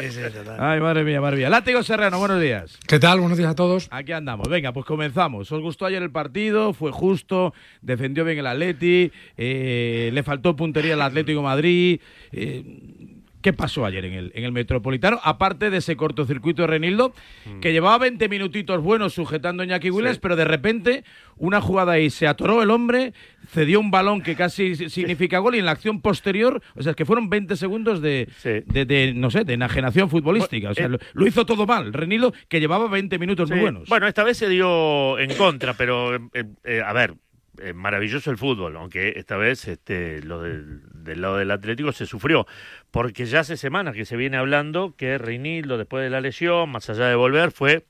[0.59, 1.51] Ay, madre mía, madre mía.
[1.51, 2.79] Látigo Serrano, buenos días.
[2.87, 3.21] ¿Qué tal?
[3.21, 3.89] Buenos días a todos.
[3.91, 4.49] Aquí andamos.
[4.49, 5.51] Venga, pues comenzamos.
[5.51, 6.73] ¿Os gustó ayer el partido?
[6.73, 7.55] ¿Fue justo?
[7.81, 9.13] ¿Defendió bien el Atleti?
[9.37, 12.01] Eh, ¿Le faltó puntería al Atlético Madrid?
[12.33, 12.63] Eh,
[13.43, 15.21] ¿Qué pasó ayer en el, en el Metropolitano?
[15.23, 17.13] Aparte de ese cortocircuito de Renildo,
[17.61, 21.05] que llevaba 20 minutitos buenos sujetando a Iñaki Williams, pero de repente
[21.37, 23.13] una jugada ahí se atoró el hombre,
[23.49, 26.91] cedió un balón que casi si- significa gol y en la acción posterior, o sea,
[26.91, 30.71] es que fueron 20 segundos de, de, de, no sé, de enajenación futbolística.
[30.71, 31.93] O sea, lo, lo hizo todo mal.
[31.93, 33.63] Renildo, que llevaba 20 minutos muy Sí.
[33.63, 33.89] buenos.
[33.89, 36.21] Bueno, esta vez se dio en contra, pero eh,
[36.65, 37.15] eh, a ver,
[37.63, 42.07] eh, maravilloso el fútbol, aunque esta vez este, lo del, del lado del Atlético se
[42.07, 42.47] sufrió,
[42.91, 46.91] porque ya hace semanas que se viene hablando que Reinildo, después de la lesión, más
[46.91, 47.85] allá de volver, fue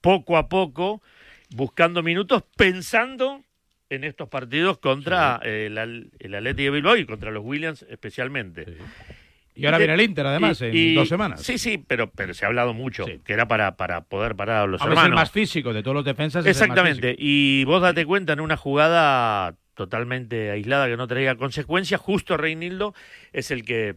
[0.00, 1.02] poco a poco
[1.50, 3.42] buscando minutos, pensando
[3.90, 8.78] en estos partidos contra eh, el, el Atlético de Bilbao y contra los Williams especialmente.
[9.54, 11.42] Y ahora viene el Inter, además, y- en y- dos semanas.
[11.42, 14.66] Sí, sí, pero, pero se ha hablado mucho, que era para, para poder parar a
[14.66, 15.20] los A ver, es el hermanos.
[15.22, 16.46] más físico de todos los defensas.
[16.46, 17.14] es el más Exactamente.
[17.18, 22.94] Y vos date cuenta en una jugada totalmente aislada que no traía consecuencias, justo Reinildo
[23.32, 23.96] es el que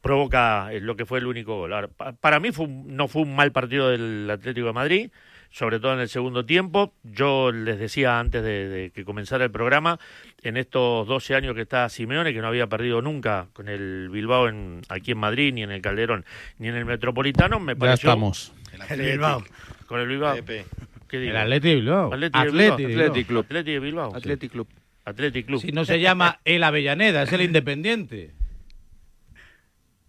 [0.00, 1.72] provoca lo que fue el único gol.
[1.72, 5.10] Ahora, pa- para mí fue no fue un mal partido del Atlético de Madrid,
[5.54, 6.92] sobre todo en el segundo tiempo.
[7.04, 10.00] Yo les decía antes de, de que comenzara el programa,
[10.42, 14.48] en estos 12 años que está Simeone, que no había perdido nunca con el Bilbao
[14.48, 16.24] en, aquí en Madrid, ni en el Calderón,
[16.58, 18.10] ni en el Metropolitano, me Ya pareció...
[18.10, 18.52] estamos.
[18.90, 19.44] El Bilbao.
[19.86, 20.36] Con el Bilbao.
[20.44, 21.30] ¿Qué digo?
[21.30, 22.12] El Atleti de Bilbao.
[22.12, 22.76] Atleti de Atleti Bilbao.
[22.76, 23.06] de Bilbao.
[23.06, 23.44] Atleti Club.
[23.44, 24.16] Atleti de Bilbao.
[24.16, 24.68] Athletic Club.
[25.04, 25.60] Athletic Club.
[25.60, 28.32] Si no se llama el Avellaneda, es el Independiente.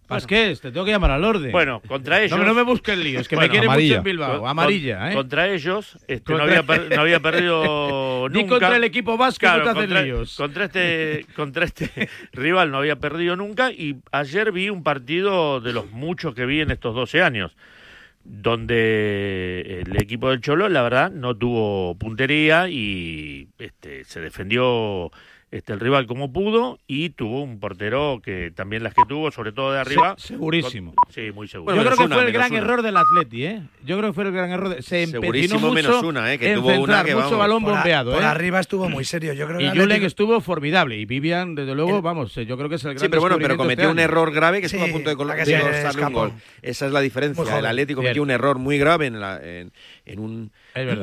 [0.06, 1.50] Pasqués, te tengo que llamar al orden.
[1.52, 2.38] Bueno, contra ellos.
[2.38, 3.94] No, no me busques líos, que Bueno, me quiere amarilla.
[3.94, 4.40] mucho en Bilbao.
[4.40, 5.14] Con- Amarilla, ¿eh?
[5.14, 8.48] Contra ellos, este, no, había per- no había perdido Ni nunca.
[8.50, 10.36] contra el equipo vasco Claro, no te hacen contra, líos.
[10.36, 15.72] Contra este, contra este rival no había perdido nunca y ayer vi un partido de
[15.72, 17.56] los muchos que vi en estos 12 años
[18.28, 25.10] donde el equipo del Cholo, la verdad, no tuvo puntería y este, se defendió
[25.52, 29.52] este, el rival como pudo y tuvo un portero que también las que tuvo, sobre
[29.52, 30.16] todo de arriba.
[30.18, 30.92] Se- segurísimo.
[30.94, 31.74] con- sí, muy seguro.
[31.76, 33.62] Yo creo que fue el gran error del Atleti, ¿eh?
[33.84, 34.70] Yo creo que fue el gran error.
[34.70, 36.38] De, se empecinó Segurísimo mucho menos una, ¿eh?
[36.38, 37.38] Que en tuvo una que, mucho vamos.
[37.38, 38.26] balón Por bombeado, por ¿eh?
[38.26, 39.32] arriba estuvo muy serio.
[39.34, 40.96] Yo creo que Y el Julen estuvo formidable.
[40.98, 43.36] Y Vivian, desde luego, vamos, eh, yo creo que es el gran Sí, pero bueno,
[43.36, 45.36] pero descubrimiento cometió este un error grave que Sí, estuvo a punto de, col- la
[45.36, 46.32] que de se costarle un gol.
[46.62, 47.58] Esa es la diferencia.
[47.58, 48.08] El Atlético Bien.
[48.10, 49.70] cometió un error muy grave en, la- en,
[50.06, 50.50] en un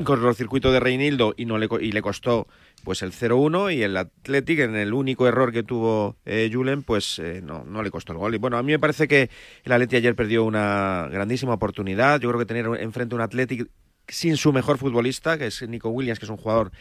[0.03, 2.47] cortocircuito de Reinildo y no le co- y le costó
[2.83, 7.19] pues el 0-1 y el Athletic en el único error que tuvo eh, Julen pues
[7.19, 8.35] eh, no, no le costó el gol.
[8.35, 9.29] Y bueno, a mí me parece que
[9.63, 12.19] el Atleti ayer perdió una grandísima oportunidad.
[12.19, 13.69] Yo creo que tener enfrente un Athletic
[14.07, 16.71] sin su mejor futbolista, que es Nico Williams, que es un jugador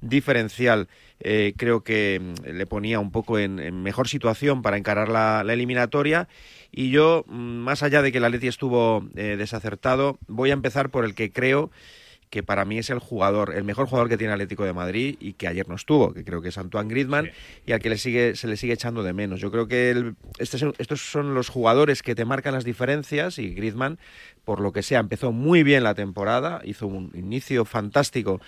[0.00, 0.88] diferencial,
[1.20, 5.44] eh, creo que mm, le ponía un poco en, en mejor situación para encarar la,
[5.44, 6.28] la eliminatoria.
[6.70, 10.90] Y yo, mm, más allá de que el Atleti estuvo eh, desacertado, voy a empezar
[10.90, 11.70] por el que creo
[12.32, 15.34] que para mí es el jugador, el mejor jugador que tiene Atlético de Madrid y
[15.34, 17.30] que ayer no estuvo, que creo que es Antoine Griezmann
[17.66, 19.38] y al que le sigue, se le sigue echando de menos.
[19.38, 23.38] Yo creo que el- este es- estos son los jugadores que te marcan las diferencias
[23.38, 23.98] y Griezmann,
[24.46, 28.40] por lo que sea, empezó muy bien la temporada, hizo un inicio fantástico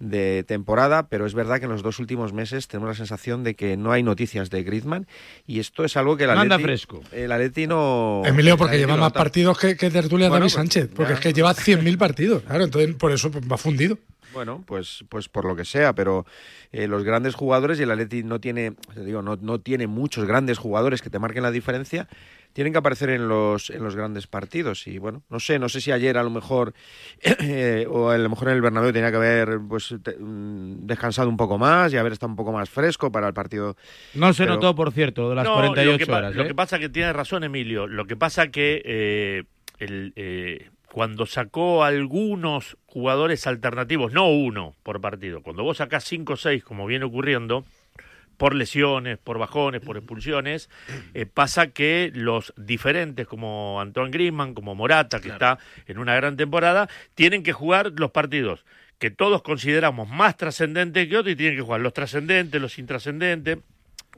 [0.00, 3.54] de temporada, pero es verdad que en los dos últimos meses tenemos la sensación de
[3.54, 5.06] que no hay noticias de Griezmann
[5.46, 7.02] y esto es algo que el Atleti, fresco.
[7.12, 8.22] el Atleti no...
[8.24, 11.10] Emilio, el porque lleva no más partidos que, que Tertulia Bueno, David pues, Sánchez, porque
[11.12, 11.14] ya.
[11.16, 13.98] es que lleva 100.000 partidos, claro, entonces por eso va fundido.
[14.34, 16.26] Bueno, pues, pues por lo que sea, pero
[16.70, 20.26] eh, los grandes jugadores y el Atleti no tiene, te digo, no, no tiene muchos
[20.26, 22.08] grandes jugadores que te marquen la diferencia
[22.54, 24.86] tienen que aparecer en los, en los grandes partidos.
[24.86, 26.72] Y bueno, no sé, no sé si ayer a lo mejor,
[27.20, 31.28] eh, o a lo mejor en el Bernabéu tenía que haber pues te- mm, descansado
[31.28, 33.76] un poco más y haber estado un poco más fresco para el partido.
[34.14, 36.34] No se Pero- notó, por cierto, de las No, 48 lo que, horas.
[36.34, 36.48] Lo ¿eh?
[36.48, 37.86] que pasa que tiene razón Emilio.
[37.86, 39.44] Lo que pasa que eh,
[39.78, 46.34] el, eh, cuando sacó algunos jugadores alternativos, no uno por partido, cuando vos sacás cinco
[46.34, 47.64] o seis, como viene ocurriendo,
[48.36, 50.70] por lesiones, por bajones, por expulsiones,
[51.12, 56.36] eh, pasa que los diferentes como Antoine Griezmann, como Morata, que está en una gran
[56.36, 58.64] temporada, tienen que jugar los partidos
[58.98, 63.58] que todos consideramos más trascendentes que otros y tienen que jugar los trascendentes, los intrascendentes,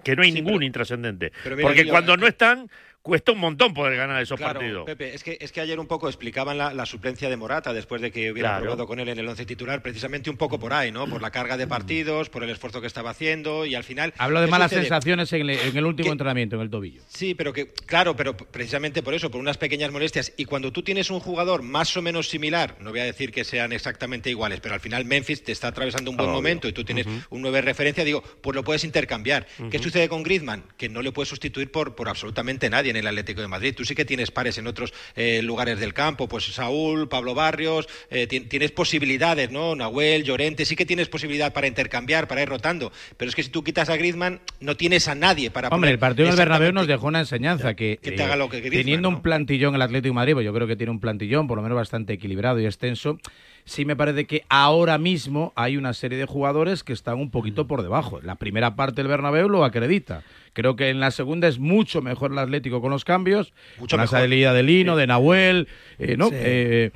[0.02, 1.32] que no hay ningún intrascendente.
[1.44, 2.70] pero Porque cuando no están,
[3.02, 4.84] cuesta un montón poder ganar esos Claro, partidos.
[4.86, 8.02] Pepe, es que, es que ayer un poco explicaban la, la suplencia de Morata después
[8.02, 8.62] de que hubiera Claro.
[8.64, 11.08] probado con él en el once titular, precisamente un poco por ahí, ¿no?
[11.08, 14.12] Por la carga de partidos, por el esfuerzo que estaba haciendo y al final.
[14.18, 14.82] Hablo de ¿qué malas sucede?
[14.84, 17.02] sensaciones en el, en el último Que- entrenamiento, en el tobillo.
[17.08, 20.32] Sí, pero que, claro, pero precisamente por eso, por unas pequeñas molestias.
[20.36, 23.44] Y cuando tú tienes un jugador más o menos similar, no voy a decir que
[23.44, 26.36] sean exactamente iguales, pero al final Memphis te está atravesando un buen Obvio.
[26.38, 29.46] momento y tú tienes un 9 de referencia, digo, pues lo puedes intercambiar.
[29.70, 30.64] ¿Qué sucede con Griezmann?
[30.76, 33.74] Que no le puedes sustituir por, por absolutamente nadie en el Atlético de Madrid.
[33.76, 37.88] Tú sí que tienes pares en otros eh, lugares del campo, pues Saúl, Pablo Barrios,
[38.10, 39.74] eh, ti- tienes posibilidades, ¿no?
[39.74, 42.92] Nahuel, Llorente, sí que tienes posibilidad para intercambiar, para ir rotando.
[43.16, 45.92] Pero es que si tú quitas a Griezmann, no tienes a nadie para Hombre, poner
[45.94, 48.80] el partido del Bernabéu nos dejó una enseñanza que, que te haga lo que Griezmann,
[48.82, 51.56] teniendo un plantillón el Atlético de Madrid, pues yo creo que tiene un plantillón por
[51.56, 53.18] lo menos bastante equilibrado y extenso,
[53.64, 57.66] sí me parece que ahora mismo hay una serie de jugadores que están un poquito
[57.66, 58.20] por debajo.
[58.22, 60.22] La primera parte del Bernabéu lo acredita.
[60.52, 63.98] Creo que en la segunda es mucho mejor el Atlético con los cambios, Mucho con
[63.98, 64.18] la mejor.
[64.20, 65.68] salida de Lino, de Nahuel,
[65.98, 66.28] eh, ¿no?
[66.28, 66.34] Sí.
[66.36, 66.90] Eh,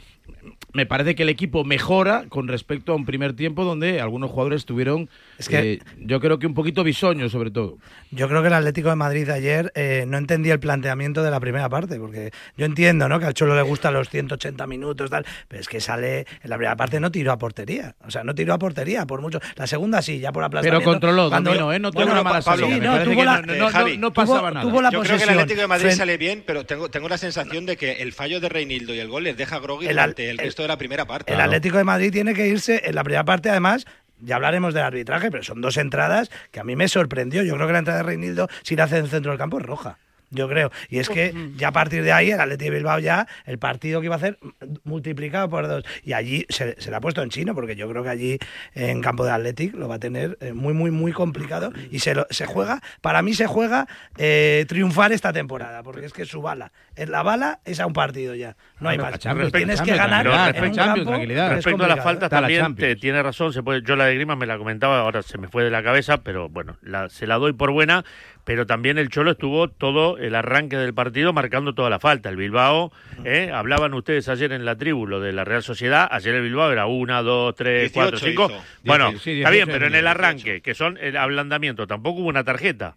[0.73, 4.63] me parece que el equipo mejora con respecto a un primer tiempo donde algunos jugadores
[4.63, 7.79] estuvieron, Es que- eh, yo creo que un poquito bisoños sobre todo.
[8.11, 11.41] Yo creo que el Atlético de Madrid ayer eh, no entendía el planteamiento de la
[11.41, 13.19] primera parte, porque yo entiendo ¿no?
[13.19, 16.57] que al Cholo le gustan los 180 minutos, tal, pero es que sale, en la
[16.57, 19.41] primera parte no tiró a portería, o sea, no tiró a portería por mucho.
[19.57, 20.89] La segunda sí, ya por aplastamiento.
[20.91, 21.79] controló, Cuando- dominó, ¿eh?
[21.81, 23.99] No tuvo Bueno, una mala Pablo, salida, sí, no, tuvo la- no- eh, no- Javi,
[23.99, 24.67] no tuvo- pasaba nada.
[24.69, 25.31] Tuvo la Yo creo que el.
[25.31, 28.41] Atlético de Madrid Fren- sale bien, pero tengo, tengo la sensación de que el fallo
[28.41, 31.07] de Reinildo y el gol les deja groggy durante el, el- resto de la primera
[31.07, 31.33] parte.
[31.33, 33.85] El Atlético de Madrid tiene que irse en la primera parte, además.
[34.25, 37.43] Ya hablaremos del arbitraje, pero son dos entradas que a mí me sorprendió.
[37.43, 39.59] Yo creo que la entrada de Reinildo, si la hace en el centro del campo,
[39.59, 39.99] es roja.
[40.35, 40.71] Yo creo.
[40.89, 44.01] Y es que ya a partir de ahí, el Atlético de Bilbao ya, el partido
[44.01, 44.39] que iba a hacer,
[44.85, 45.85] multiplicado por dos.
[46.03, 48.39] Y allí se, se le ha puesto en chino, porque yo creo que allí
[48.75, 51.73] en campo de Atlético lo va a tener eh, muy, muy, muy complicado.
[51.91, 53.87] Y se, lo- se juega, para mí se juega
[54.19, 57.93] eh, triunfar esta temporada, porque es que su bala, en la bala es a un
[57.93, 58.57] partido ya.
[58.81, 59.13] No hay más.
[59.25, 62.97] la Tienes que ganar en un campo es Respecto a las faltas la también te,
[62.97, 65.65] tiene razón, se puede, yo la de Grima me la comentaba, ahora se me fue
[65.65, 68.05] de la cabeza, pero bueno, la- se la doy por buena,
[68.45, 72.29] pero también el Cholo estuvo todo el arranque del partido marcando toda la falta.
[72.29, 72.93] El Bilbao,
[73.25, 73.51] ¿eh?
[73.53, 76.87] hablaban ustedes ayer en la tribu, lo de la Real Sociedad, ayer el Bilbao era
[76.87, 78.47] una, dos, tres, 18 cuatro, cinco.
[78.51, 78.65] hizo.
[78.85, 80.09] Bueno, Sí, está 18 bien, pero en el 18.
[80.11, 82.97] arranque, que son el ablandamiento, tampoco hubo una tarjeta.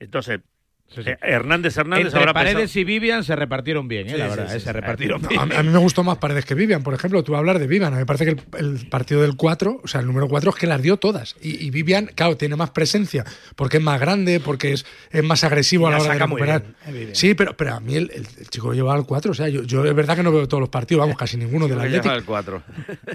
[0.00, 0.40] Entonces,
[0.94, 1.10] Sí, sí.
[1.10, 4.16] eh, Hernández Hernández Entre ahora Paredes y Vivian se repartieron bien, ¿eh?
[4.16, 4.72] la verdad, sí, eh, sí, se sí.
[4.72, 5.40] repartieron No, bien.
[5.40, 7.22] a, mí- a me gustó más Paredes que Vivian, por ejemplo.
[7.22, 7.92] Tú hablar de Vivian.
[7.92, 10.50] A mí me parece que el, el partido del 4, o sea, el número 4
[10.50, 11.36] es que las dio todas.
[11.42, 13.24] Y, y Vivian, claro, tiene más presencia
[13.54, 16.18] porque es más grande, porque es, es más agresivo Y a la la hora de
[16.20, 16.62] recuperar.
[16.86, 17.14] bien, eh.
[17.14, 19.30] Sí, pero, pero a mí el, el- el chico lleva al 4.
[19.30, 21.66] O sea, yo, yo es verdad que no veo todos los partidos, vamos, casi ninguno
[21.68, 22.14] que ya Atlético.
[22.14, 22.62] el 4.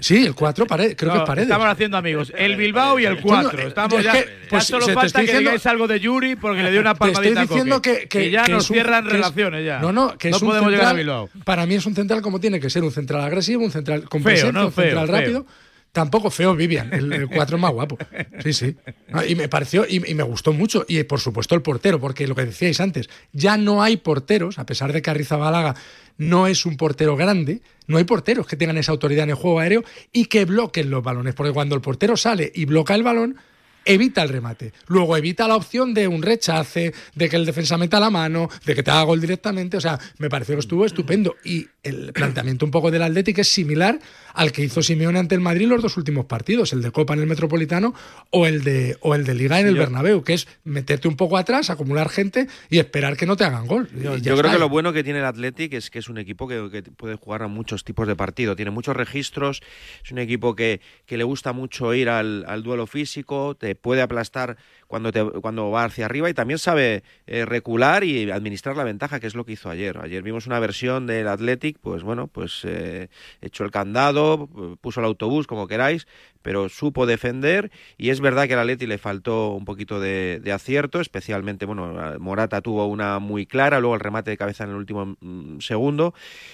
[0.00, 1.48] Sí, el 4, Paredes, creo que es Paredes.
[1.48, 2.32] Estamos haciendo amigos.
[2.36, 3.60] El Bilbao y el Coño, 4.
[3.62, 4.12] eh, Estamos es ya.
[4.12, 6.94] que, ya pues, solo falta que diciendo- digáis algo de Yuri porque le dio una
[6.94, 9.78] palmadita a diciendo que, que- ya que nos un- cierran relaciones ya.
[9.80, 11.44] No, no, que no es un podemos llegar a central- Bilbao.
[11.44, 14.22] Para mí es un central como tiene que ser, un central agresivo, un central con
[14.22, 15.46] Feo, un central Feo, rápido.
[15.92, 17.96] Tampoco feo Vivian, el 4 es más guapo.
[18.42, 18.74] Sí, sí.
[19.12, 20.84] Ah, Y me pareció, y, y me gustó mucho.
[20.88, 24.66] Y por supuesto el portero, porque lo que decíais antes, ya no hay porteros, a
[24.66, 25.76] pesar de que Arrizabalaga
[26.18, 29.60] no es un portero grande, no hay porteros que tengan esa autoridad en el juego
[29.60, 31.34] aéreo y que bloquen los balones.
[31.34, 33.36] Porque cuando el portero sale y bloca el balón,
[33.84, 34.72] evita el remate.
[34.86, 38.74] Luego evita la opción de un rechace, de que el defensa meta la mano, de
[38.74, 39.76] que te haga gol directamente.
[39.76, 41.36] O sea, me pareció que estuvo estupendo.
[41.44, 43.98] Y el planteamiento un poco del Atlético es similar
[44.34, 47.20] al que hizo Simeone ante el Madrid los dos últimos partidos, el de Copa en
[47.20, 47.94] el Metropolitano
[48.30, 51.36] o el de, o el de Liga en el Bernabéu, que es meterte un poco
[51.36, 53.88] atrás, acumular gente y esperar que no te hagan gol.
[54.20, 56.68] Yo creo que lo bueno que tiene el Athletic es que es un equipo que,
[56.70, 59.62] que puede jugar a muchos tipos de partido, tiene muchos registros,
[60.02, 64.02] es un equipo que, que le gusta mucho ir al, al duelo físico, te puede
[64.02, 64.56] aplastar
[64.86, 69.20] cuando, te, cuando va hacia arriba y también sabe eh, recular y administrar la ventaja,
[69.20, 69.98] que es lo que hizo ayer.
[69.98, 73.08] Ayer vimos una versión del Athletic, pues bueno, pues eh,
[73.40, 74.48] echó el candado,
[74.80, 76.06] puso el autobús, como queráis,
[76.44, 81.00] pero supo defender y es verdad que al Atleti le faltó un poquito de, acierto,
[81.00, 85.16] especialmente, bueno, Morata tuvo una muy clara, luego el remate de cabeza en el último
[85.20, 86.12] mm, segundo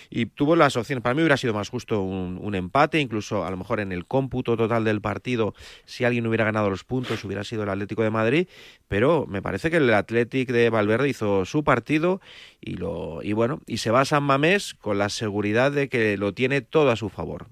[0.09, 1.03] y tuvo las opciones.
[1.03, 4.07] Para mí hubiera sido más justo un, un empate, incluso a lo mejor en el
[4.07, 5.55] cómputo total del partido,
[5.86, 8.47] si alguien hubiera ganado los puntos, hubiera sido el Atlético de Madrid,
[8.86, 12.20] pero me parece que el Atlético de Valverde hizo su partido
[12.61, 16.16] y lo y bueno, y se va a San Mamés con la seguridad de que
[16.16, 17.49] lo tiene todo a su favor.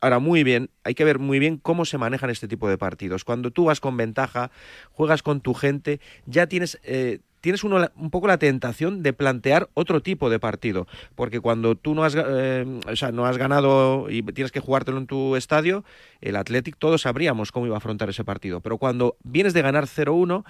[0.00, 3.24] Ahora, muy bien, hay que ver muy bien cómo se manejan este tipo de partidos.
[3.24, 4.50] Cuando tú vas con ventaja,
[4.92, 9.68] juegas con tu gente, ya tienes, eh, tienes uno, un poco la tentación de plantear
[9.74, 10.86] otro tipo de partido.
[11.14, 14.96] Porque cuando tú no has, eh, o sea, no has ganado y tienes que jugártelo
[14.96, 15.84] en tu estadio,
[16.22, 18.60] el Athletic todos sabríamos cómo iba a afrontar ese partido.
[18.60, 20.44] Pero cuando vienes de ganar 0-1,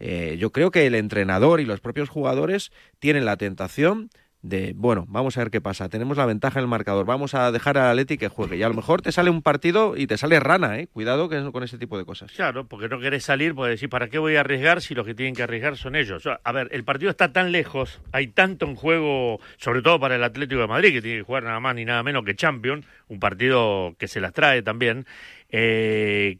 [0.00, 4.10] eh, yo creo que el entrenador y los propios jugadores tienen la tentación
[4.42, 7.50] de, bueno, vamos a ver qué pasa, tenemos la ventaja en el marcador, vamos a
[7.50, 8.56] dejar al Atleti que juegue.
[8.56, 10.86] Y a lo mejor te sale un partido y te sale rana, ¿eh?
[10.86, 12.30] Cuidado con ese tipo de cosas.
[12.32, 15.14] Claro, porque no querés salir, porque decir, ¿para qué voy a arriesgar si los que
[15.14, 16.22] tienen que arriesgar son ellos?
[16.42, 20.24] A ver, el partido está tan lejos, hay tanto en juego, sobre todo para el
[20.24, 23.18] Atlético de Madrid, que tiene que jugar nada más ni nada menos que Champions, un
[23.18, 25.06] partido que se las trae también,
[25.50, 26.38] eh,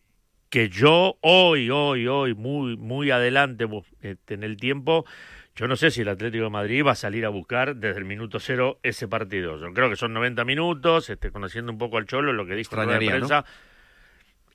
[0.50, 3.66] que yo hoy, hoy, hoy, muy, muy adelante
[4.00, 5.04] este, en el tiempo,
[5.58, 8.04] yo no sé si el Atlético de Madrid va a salir a buscar desde el
[8.04, 9.58] minuto cero ese partido.
[9.58, 12.76] Yo creo que son 90 minutos, este, conociendo un poco al Cholo, lo que dijo
[12.76, 12.96] ¿no?
[12.96, 13.44] prensa.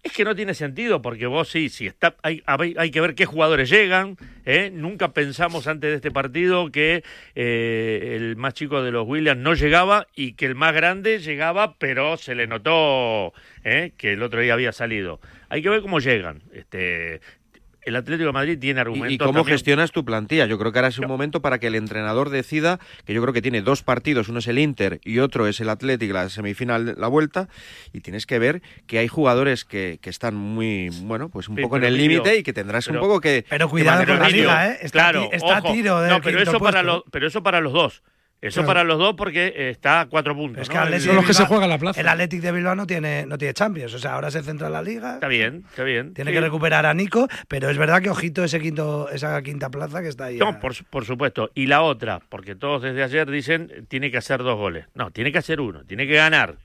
[0.01, 3.69] Es que no tiene sentido, porque vos sí, sí está, hay que ver qué jugadores
[3.69, 4.15] llegan.
[4.45, 4.71] ¿eh?
[4.73, 7.03] Nunca pensamos antes de este partido que
[7.35, 11.75] eh, el más chico de los Williams no llegaba y que el más grande llegaba,
[11.79, 13.33] pero se le notó
[13.65, 13.91] ¿eh?
[13.97, 15.19] que el otro día había salido.
[15.49, 16.43] Hay que ver cómo llegan.
[16.53, 17.19] Este,
[17.85, 19.11] el Atlético de Madrid tiene argumentos.
[19.13, 20.45] ¿Y, cómo también- gestionas tu plantilla?
[20.45, 23.33] Yo creo que ahora es un momento para que el entrenador decida, que yo creo
[23.33, 26.95] que tiene dos partidos, uno es el Inter y otro es el Atlético, la semifinal,
[26.97, 27.49] la vuelta,
[27.93, 31.61] y tienes que ver que hay jugadores que, que están muy, bueno, pues un Sí,
[31.61, 33.45] poco en el límite y que tendrás pero- un poco que...
[33.49, 34.77] Pero cuidado con la liga, ¿eh?
[34.81, 35.71] Está, claro, está ojo.
[35.73, 38.03] tiro del No, pero eso, para los, pero eso para los dos.
[38.43, 38.67] Eso Claro.
[38.67, 40.63] para los dos porque eh, está a cuatro puntos.
[40.63, 40.81] Es que ¿no?
[40.81, 43.93] Athletic El- de Bilbao- El Athletic de Bilbao no tiene, no tiene Champions.
[43.93, 45.13] O sea, ahora se centra en la liga.
[45.15, 46.13] Está bien, está bien.
[46.13, 46.35] Tiene Sí.
[46.35, 50.09] que recuperar a Nico, pero es verdad que ojito ese quinto, esa quinta plaza que
[50.09, 50.37] está ahí.
[50.37, 51.51] No, por, su- por supuesto.
[51.55, 54.85] Y la otra, porque todos desde ayer dicen tiene que hacer dos goles.
[54.93, 56.57] No, tiene que hacer uno, tiene que ganar.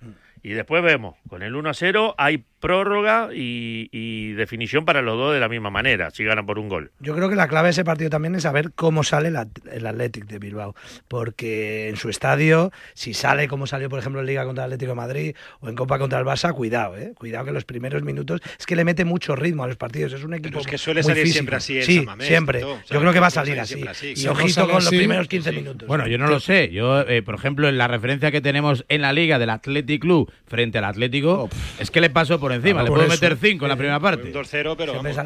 [0.43, 5.17] Y después vemos, con el 1 a 0 hay prórroga y, y definición para los
[5.17, 6.91] dos de la misma manera, si ganan por un gol.
[7.01, 9.49] Yo creo que la clave de ese partido también es saber cómo sale el, At-
[9.73, 10.75] el Athletic de Bilbao.
[11.09, 14.93] Porque en su estadio, si sale como salió, por ejemplo, en Liga contra el Atlético
[14.93, 17.13] de Madrid o en Copa contra el Barça, cuidado, ¿eh?
[17.17, 20.13] Cuidado que los primeros minutos es que le mete mucho ritmo a los partidos.
[20.13, 20.61] Es un equipo.
[20.61, 21.35] es que suele muy salir físico.
[21.39, 22.61] siempre así Sí, Mamés, siempre.
[22.61, 23.81] Yo creo que va a salir así.
[24.17, 25.89] Y no ojito con los primeros 15 minutos.
[25.89, 26.71] Bueno, yo no lo sé.
[26.71, 30.31] Yo, eh, por ejemplo, en la referencia que tenemos en la liga del Athletic Club
[30.47, 31.49] frente al Atlético,
[31.79, 32.81] es que le pasó por encima.
[32.81, 34.25] Ah, le por puedo meter 5 en la primera parte.
[34.29, 35.17] Un 2-0, pero vamos,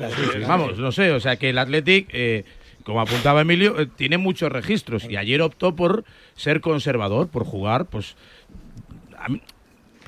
[0.49, 0.81] Vamos, sí.
[0.83, 2.45] no sé, o sea que el Athletic, eh,
[2.85, 6.05] como apuntaba Emilio, eh, tiene muchos registros y ayer optó por
[6.37, 8.17] ser conservador, por jugar, pues...
[9.19, 9.41] a mí-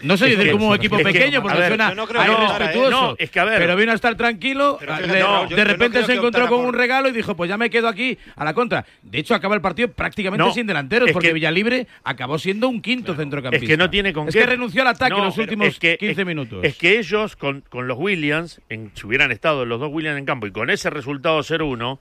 [0.03, 2.31] no sé dice como es equipo que- pequeño porque ver, suena no creo a que
[2.33, 2.91] no, irrespetuoso.
[2.91, 3.59] no, es que a ver.
[3.59, 6.49] pero vino a estar tranquilo, fíjate, de, no, yo- de yo no repente se encontró
[6.49, 8.85] con un regalo y dijo, pues ya me quedo aquí a la contra.
[9.03, 13.15] De hecho, acaba el partido prácticamente sin delanteros porque que- Villalibre acabó siendo un quinto
[13.15, 13.65] centrocampista.
[13.65, 14.41] Es que no tiene con Es qué.
[14.41, 16.65] que renunció al ataque en los últimos es que- 15 es- minutos.
[16.65, 20.25] Es que ellos, con, con los Williams, en, si hubieran estado los dos Williams en
[20.27, 21.99] campo y con ese resultado 0-1,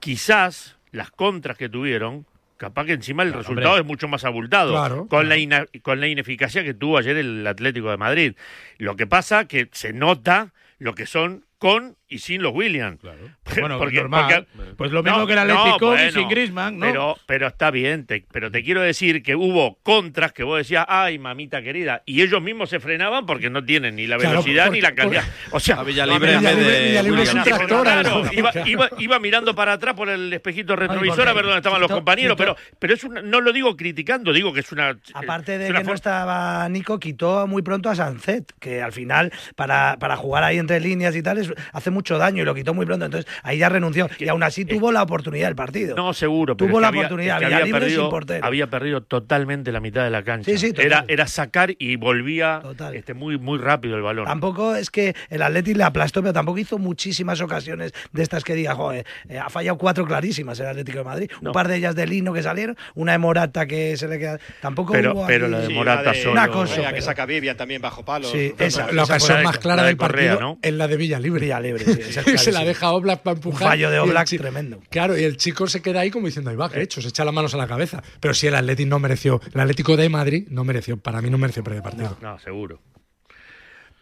[0.00, 2.26] quizás las contras que tuvieron,
[2.62, 3.80] capaz que encima el Claro, resultado hombre.
[3.82, 4.72] es mucho más abultado.
[4.72, 8.34] Claro, con, La ina- con la ineficacia que tuvo ayer el Atlético de Madrid.
[8.78, 12.98] Lo que pasa que se nota lo que son con y sin los Williams.
[13.54, 14.46] Bueno, normal.
[14.78, 16.86] Pues lo mismo que el no, Atlético con y bueno, sin Griezmann, ¿no?
[16.86, 20.86] Pero, pero está bien, te- pero te quiero decir que hubo contras que vos decías,
[20.88, 24.64] ay, mamita querida, y ellos mismos se frenaban porque no tienen ni la Claro, velocidad
[24.66, 25.22] porque- ni la calidad.
[25.50, 27.58] O sea, A Villalibre en vez de Villalibre es un Williams.
[27.58, 27.82] tractor.
[27.82, 31.58] Claro, al- iba, iba, iba mirando para atrás por el espejito retrovisor a ver dónde
[31.58, 34.96] estaban los compañeros, pero, pero es una- no lo digo criticando, digo que es una.
[35.12, 38.92] Aparte de una que no for- estaba Nico, quitó muy pronto a Sancet, que al
[38.92, 42.54] final, para, para jugar ahí entre líneas y tal, es- hace mucho daño y lo
[42.54, 43.04] quitó muy pronto.
[43.06, 44.08] Entonces ahí ya renunció.
[44.18, 45.96] Y aún así tuvo la oportunidad del partido.
[45.96, 46.56] No, seguro.
[46.56, 48.44] pero Tuvo la había- oportunidad, había perdido, sin portero.
[48.46, 50.50] había perdido totalmente la mitad de la cancha.
[50.50, 52.60] Sí, sí, era, era sacar y volvía
[52.92, 54.26] este, muy, muy rápido el balón.
[54.26, 58.54] Tampoco es que el Atleti le aplastó, pero tampoco hizo muchísimas ocasiones de estas que
[58.54, 61.30] diga, joder, eh, ha fallado cuatro clarísimas el Atlético de Madrid.
[61.40, 64.38] Un par de ellas de Lino que salieron, una de Morata que se le queda.
[64.60, 66.92] Tampoco Pero- hubo pero aquí- la de Sí, Morata la de solo- Una cosa, Correa,
[66.92, 68.28] que saca Vivian también bajo palo.
[68.28, 70.58] Sí, esa- La ocasión más clara la de del partido ¿no?
[70.62, 70.96] es la de
[71.42, 71.84] Villalibre.
[71.84, 73.62] Villalibre, sí, se la deja a Oblak para empujar.
[73.62, 74.80] Un fallo de Oblak tremendo.
[74.90, 77.02] Claro, y el chico se queda ahí como diciendo, ahí va, ¿qué he hecho?
[77.02, 78.02] Se echa las manos a la cabeza.
[78.20, 81.38] Pero si el Atlético no mereció, el Atlético de Madrid no mereció, para mí no
[81.38, 82.16] mereció perder partido.
[82.20, 82.80] No, seguro.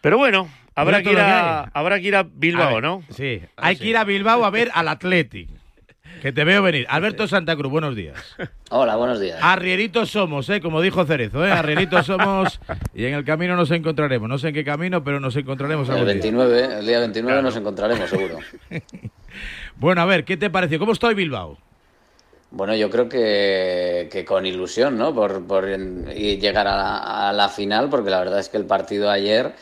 [0.01, 3.03] Pero bueno, habrá que, ir que a, habrá que ir a Bilbao, A ver, ¿no?
[3.15, 5.49] Sí, hay que ir a Bilbao a ver al Athletic.
[6.21, 6.85] Que te veo venir.
[6.87, 8.15] Alberto Santa Cruz, buenos días.
[8.69, 9.39] Hola, buenos días.
[9.41, 10.61] Arrieritos somos, ¿eh?
[10.61, 11.51] como dijo Cerezo, ¿eh?
[11.51, 12.59] Arrieritos somos
[12.93, 14.29] y en el camino nos encontraremos.
[14.29, 16.03] No sé en qué camino, pero nos encontraremos El día.
[16.05, 18.37] 29, el día 29 nos encontraremos, seguro.
[19.77, 20.77] Bueno, a ver, ¿qué te pareció?
[20.77, 21.57] ¿Cómo estoy Bilbao?
[22.51, 25.15] Bueno, yo creo que, que con ilusión, ¿no?
[25.15, 29.53] Por, llegar a la, a la final, porque la verdad es que el partido ayer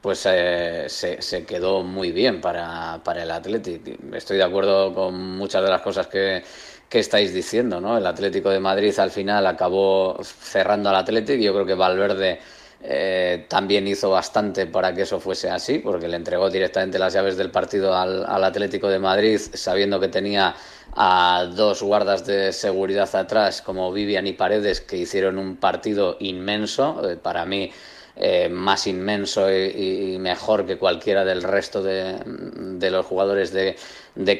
[0.00, 3.98] pues eh, se, quedó muy bien para, para el Athletic.
[4.14, 6.42] Estoy de acuerdo con muchas de las cosas que,
[6.88, 7.98] que estáis diciendo, ¿no?
[7.98, 11.40] El Atlético de Madrid al final acabó cerrando al Athletic.
[11.40, 12.38] Yo creo que Valverde
[12.82, 17.36] eh, también hizo bastante para que eso fuese así, porque le entregó directamente las llaves
[17.36, 20.54] del partido al, al Atlético de Madrid, sabiendo que tenía
[20.94, 27.10] a dos guardas de seguridad atrás, como Vivian y Paredes, que hicieron un partido inmenso.
[27.10, 27.70] Eh, para mí,
[28.16, 33.76] eh, más inmenso y, mejor que cualquiera del resto de, los jugadores de,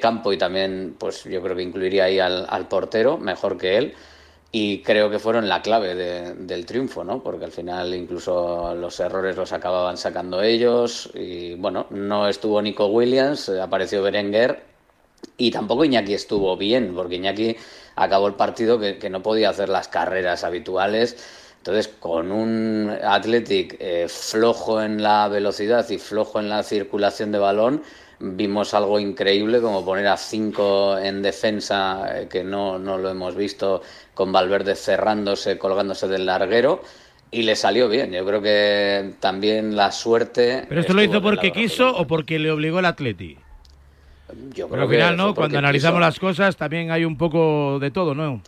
[0.01, 3.95] campo y también pues yo creo que incluiría ahí al, portero mejor que él
[4.53, 7.21] y creo que fueron la clave de- del triunfo, ¿no?
[7.23, 12.87] Porque al final incluso los errores los acababan sacando ellos y bueno, no estuvo Nico
[12.87, 14.63] Williams, apareció Berenguer
[15.37, 17.57] y tampoco Iñaki estuvo bien, porque Iñaki
[17.97, 21.43] acabó el partido que no podía hacer las carreras habituales.
[21.67, 27.39] Entonces, con un Athletic eh, flojo en la velocidad y flojo en la circulación de
[27.39, 27.83] balón,
[28.21, 33.35] vimos algo increíble como poner a cinco en defensa, eh, que no, no lo hemos
[33.35, 33.81] visto,
[34.13, 36.83] con Valverde cerrándose, colgándose del larguero.
[37.31, 38.13] Y le salió bien.
[38.13, 40.67] Yo creo que también la suerte.
[40.69, 43.39] ¿Pero esto lo hizo porque quiso o porque le obligó el Atleti?
[44.53, 45.35] Yo Pero creo al que final, ¿no?
[45.35, 46.07] Cuando analizamos quiso.
[46.09, 48.43] las cosas también hay un poco de todo, ¿no?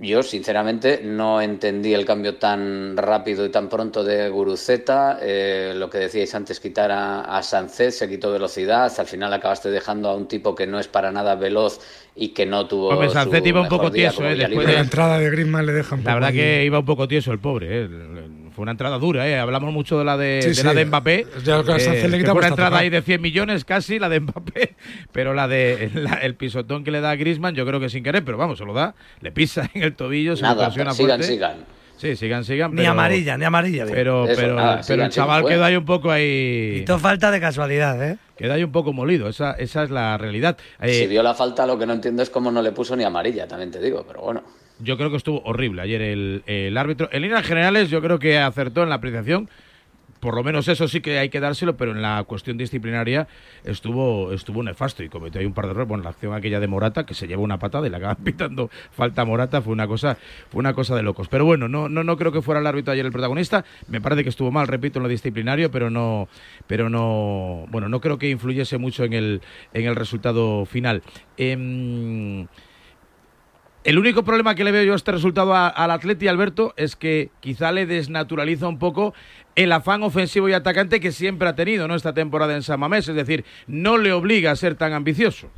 [0.00, 5.18] Yo, sinceramente, no entendí el cambio tan rápido y tan pronto de Guruceta.
[5.20, 8.92] Eh, lo que decíais antes, quitar a, a Sánchez, se quitó velocidad.
[8.96, 11.80] Al final acabaste dejando a un tipo que no es para nada veloz
[12.14, 12.90] y que no tuvo.
[12.90, 14.36] Hombre, Sánchez iba un poco día tieso, ¿eh?
[14.36, 16.36] Después La entrada de Griezmann le deja un La verdad ahí.
[16.36, 17.88] que iba un poco tieso el pobre, ¿eh?
[18.58, 19.38] Fue una entrada dura, ¿eh?
[19.38, 20.62] Hablamos mucho de la de, Sí, de sí.
[20.64, 21.26] la de Mbappé.
[21.44, 22.74] Ya que eh, que fue una entrada tocar.
[22.74, 24.74] ahí de 100 millones casi, la de Mbappé.
[25.12, 28.02] Pero la de la- el pisotón que le da a Griezmann, yo creo que sin
[28.02, 31.18] querer, pero vamos, se lo da, le pisa en el tobillo, se Nada, ocasiona sigan,
[31.20, 31.32] fuerte.
[31.32, 31.56] sigan.
[31.98, 32.72] Sí, sigan, sigan.
[32.72, 33.84] Ni pero- amarilla, ni amarilla.
[33.84, 33.94] bien.
[33.94, 36.78] Pero, Eso, pero, nada, pero sigan, el chaval quedó ahí un poco ahí.
[36.80, 38.18] Quitó falta de casualidad, ¿eh?
[38.36, 40.58] Queda ahí un poco molido, esa, esa es la realidad.
[40.80, 43.04] Eh, Si vio la falta, lo que no entiendo es cómo no le puso ni
[43.04, 44.42] amarilla, también te digo, pero bueno.
[44.80, 47.08] Yo creo que estuvo horrible ayer el, el árbitro.
[47.12, 49.48] En líneas generales, yo creo que acertó en la apreciación.
[50.20, 53.28] Por lo menos eso sí que hay que dárselo, pero en la cuestión disciplinaria
[53.64, 55.88] estuvo estuvo nefasto y cometió ahí un par de errores.
[55.88, 58.68] Bueno, la acción aquella de Morata, que se llevó una patada y le acaban pitando
[58.90, 60.16] falta a Morata, fue una cosa
[60.50, 61.28] fue una cosa de locos.
[61.28, 63.64] Pero bueno, no no no creo que fuera el árbitro ayer el protagonista.
[63.86, 66.28] Me parece que estuvo mal, repito, en lo disciplinario, pero no
[66.66, 69.40] pero no bueno, no creo que influyese mucho en el
[69.72, 71.02] en el resultado final.
[71.36, 72.48] Em,
[73.84, 77.30] el único problema que le veo yo a este resultado al Atleti, Alberto, es que
[77.40, 79.14] quizá le desnaturaliza un poco
[79.54, 81.94] el afán ofensivo y atacante que siempre ha tenido ¿no?
[81.94, 83.08] esta temporada en San Mamés.
[83.08, 85.48] Es decir, no le obliga a ser tan ambicioso.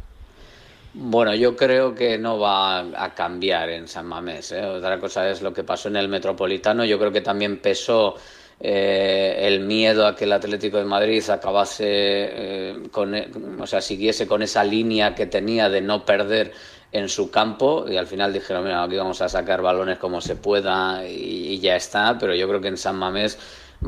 [0.92, 4.52] Bueno, yo creo que no va a cambiar en San Mamés.
[4.52, 4.64] ¿eh?
[4.64, 6.84] Otra cosa es lo que pasó en el Metropolitano.
[6.84, 8.16] Yo creo que también pesó
[8.58, 13.80] eh, el miedo a que el Atlético de Madrid acabase eh, con, e- o sea,
[13.80, 16.52] siguiese con esa línea que tenía de no perder
[16.93, 20.36] en su campo y al final dijeron, mira, aquí vamos a sacar balones como se
[20.36, 23.38] pueda y, ya está, pero yo creo que en San Mamés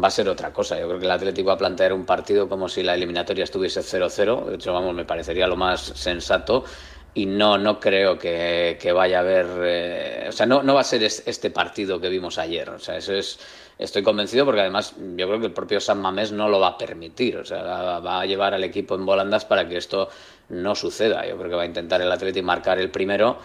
[0.03, 0.79] va a ser otra cosa.
[0.79, 3.83] Yo creo que el Atlético va a plantear un partido como si la eliminatoria estuviese
[3.83, 4.47] 0-0.
[4.47, 6.65] De hecho, vamos, me parecería lo más sensato.
[7.15, 9.47] Y no, no creo que, que vaya a haber.
[9.65, 12.71] eh, o sea, no, no va a ser es- este partido que vimos ayer.
[12.71, 13.39] O sea, eso es.
[13.83, 16.79] Estoy convencido porque además yo creo que el propio San Mamés no lo va a
[16.79, 17.37] permitir.
[17.39, 20.09] O sea, va, a llevar al equipo en volandas para que esto
[20.51, 21.27] no suceda.
[21.27, 23.39] Yo creo que va a intentar el Atlético marcar el primero.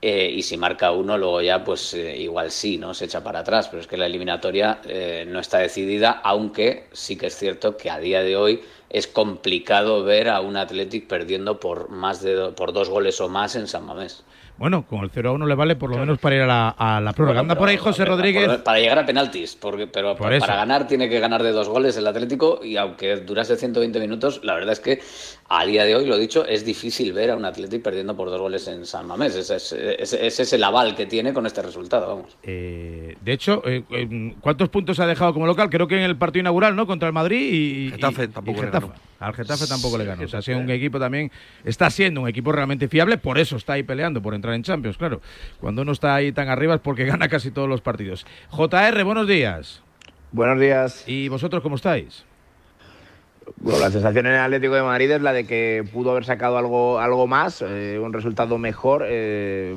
[0.00, 2.92] Eh, y si marca uno, luego ya, pues eh, igual sí, ¿no?
[2.92, 3.68] Se echa para atrás.
[3.68, 7.90] Pero es que la eliminatoria eh, no está decidida, aunque sí que es cierto que
[7.90, 12.54] a día de hoy es complicado ver a un Athletic perdiendo por más de do-
[12.54, 14.24] por dos goles o más en San Mamés.
[14.56, 16.68] Bueno, con el 0 a 1 le vale por lo menos para ir a la,
[16.68, 17.40] a la prórroga.
[17.40, 18.48] Anda por ahí José Rodríguez.
[18.58, 21.96] para llegar a penaltis, porque, pero Por para ganar tiene que ganar de dos goles
[21.96, 25.00] el Atlético y aunque durase 120 minutos, la verdad es que
[25.48, 28.40] a día de hoy, lo dicho, es difícil ver a un Atlético perdiendo por dos
[28.40, 29.34] goles en San Mamés.
[29.34, 32.36] Ese es, ese- ese es el aval que tiene con este resultado, vamos.
[32.44, 35.68] Eh, de hecho, eh, eh, ¿cuántos puntos ha dejado como local?
[35.68, 36.86] Creo que en el partido inaugural, ¿no?
[36.86, 37.90] Contra el Madrid y.
[37.90, 38.86] Getafe y- tampoco y Getafe.
[39.24, 40.24] Al Getafe tampoco le ganó.
[40.24, 41.30] O sea, ha sido un equipo también.
[41.64, 44.98] Está siendo un equipo realmente fiable, por eso está ahí peleando, por entrar en Champions,
[44.98, 45.20] claro.
[45.60, 48.26] Cuando uno está ahí tan arriba es porque gana casi todos los partidos.
[48.50, 49.82] JR, buenos días.
[50.32, 51.04] Buenos días.
[51.06, 52.24] ¿Y vosotros cómo estáis?
[53.56, 56.58] Bueno, la sensación en el Atlético de Madrid es la de que pudo haber sacado
[56.58, 59.74] algo, algo más, eh, un resultado mejor, eh,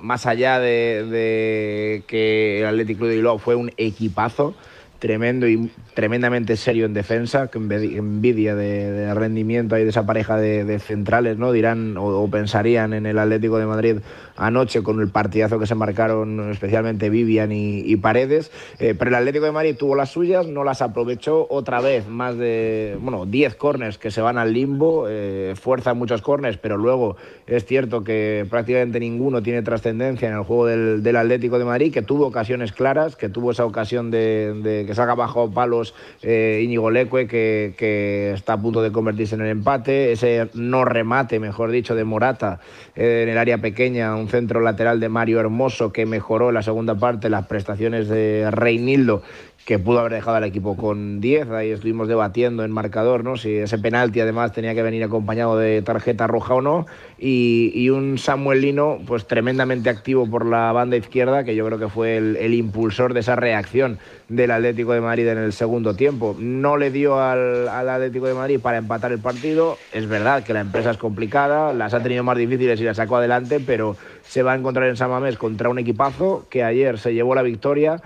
[0.00, 4.54] más allá de, de que el Atlético de Bilbao fue un equipazo
[5.00, 10.64] tremendo y tremendamente serio en defensa, que envidia- de, rendimiento ahí de esa pareja de,
[10.64, 11.50] de centrales, ¿no?
[11.50, 13.96] Dirán o, o pensarían en el Atlético de Madrid
[14.40, 19.14] anoche con el partidazo que se marcaron especialmente Vivian y, y Paredes, Eh, pero el
[19.14, 21.46] Atlético de Madrid tuvo las suyas, no las aprovechó.
[21.50, 26.22] Otra vez, más de, bueno, 10 corners que se van al limbo, eh, fuerza muchos
[26.22, 27.16] corners, pero luego
[27.46, 31.92] es cierto que prácticamente ninguno tiene trascendencia en el juego del, del Atlético de Madrid,
[31.92, 36.62] que tuvo ocasiones claras, que tuvo esa ocasión de, de que saca bajo palos eh,
[36.64, 41.38] Íñigo Leque, que, que está a punto de convertirse en el empate, ese no remate,
[41.38, 42.60] mejor dicho, de Morata
[42.96, 46.94] eh, en el área pequeña, un centro lateral de Mario Hermoso que mejoró la segunda
[46.94, 49.22] parte las prestaciones de Reinildo
[49.64, 51.50] que pudo haber dejado al equipo con 10.
[51.50, 53.36] Ahí estuvimos debatiendo en marcador, ¿no?
[53.36, 56.86] Si ese penalti además tenía que venir acompañado de tarjeta roja o no.
[57.18, 61.88] Y, un Samuel Lino, pues tremendamente activo por la banda izquierda, que yo creo que
[61.88, 66.36] fue el, el impulsor de esa reacción del Atlético de Madrid en el segundo tiempo.
[66.38, 69.76] No le dio al, al Atlético de Madrid para empatar el partido.
[69.92, 73.16] Es verdad que la empresa es complicada, las ha tenido más difíciles y las sacó
[73.16, 77.14] adelante, pero se va a encontrar en San Mamés contra un equipazo que ayer se
[77.14, 78.02] llevó la victoria.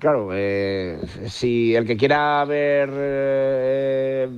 [0.00, 0.98] Claro, eh,
[1.28, 4.28] si el que quiera ver eh,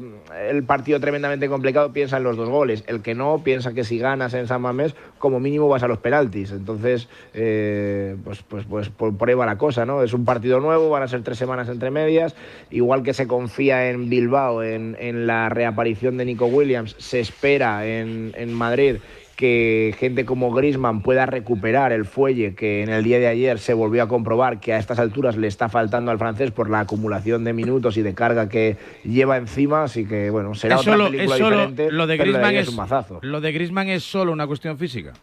[0.49, 3.99] el partido tremendamente complicado piensa en los dos goles, el que no piensa que si
[3.99, 6.53] ganas en San Mamés como mínimo vas a los penaltis.
[6.53, 10.05] Entonces, eh, pues, pues, pues por, por ahí va la cosa, ¿no?
[10.05, 12.37] Es un partido nuevo, van a ser tres semanas entre medias,
[12.71, 17.87] igual que se confía en Bilbao en, en la reaparición de Nico Williams, se espera
[17.87, 18.99] en, en Madrid
[19.41, 23.73] que gente como Grisman pueda recuperar el fuelle que en el día de ayer se
[23.73, 27.43] volvió a comprobar que a estas alturas le está faltando al francés por la acumulación
[27.45, 31.05] de minutos y de carga que lleva encima, así que bueno, será Es otra solo,
[31.07, 31.91] película es solo- lo diferente.
[31.97, 33.19] la de Griezmann es, un mazazo.
[33.23, 35.15] lo de Griezmann es solo una cuestión física.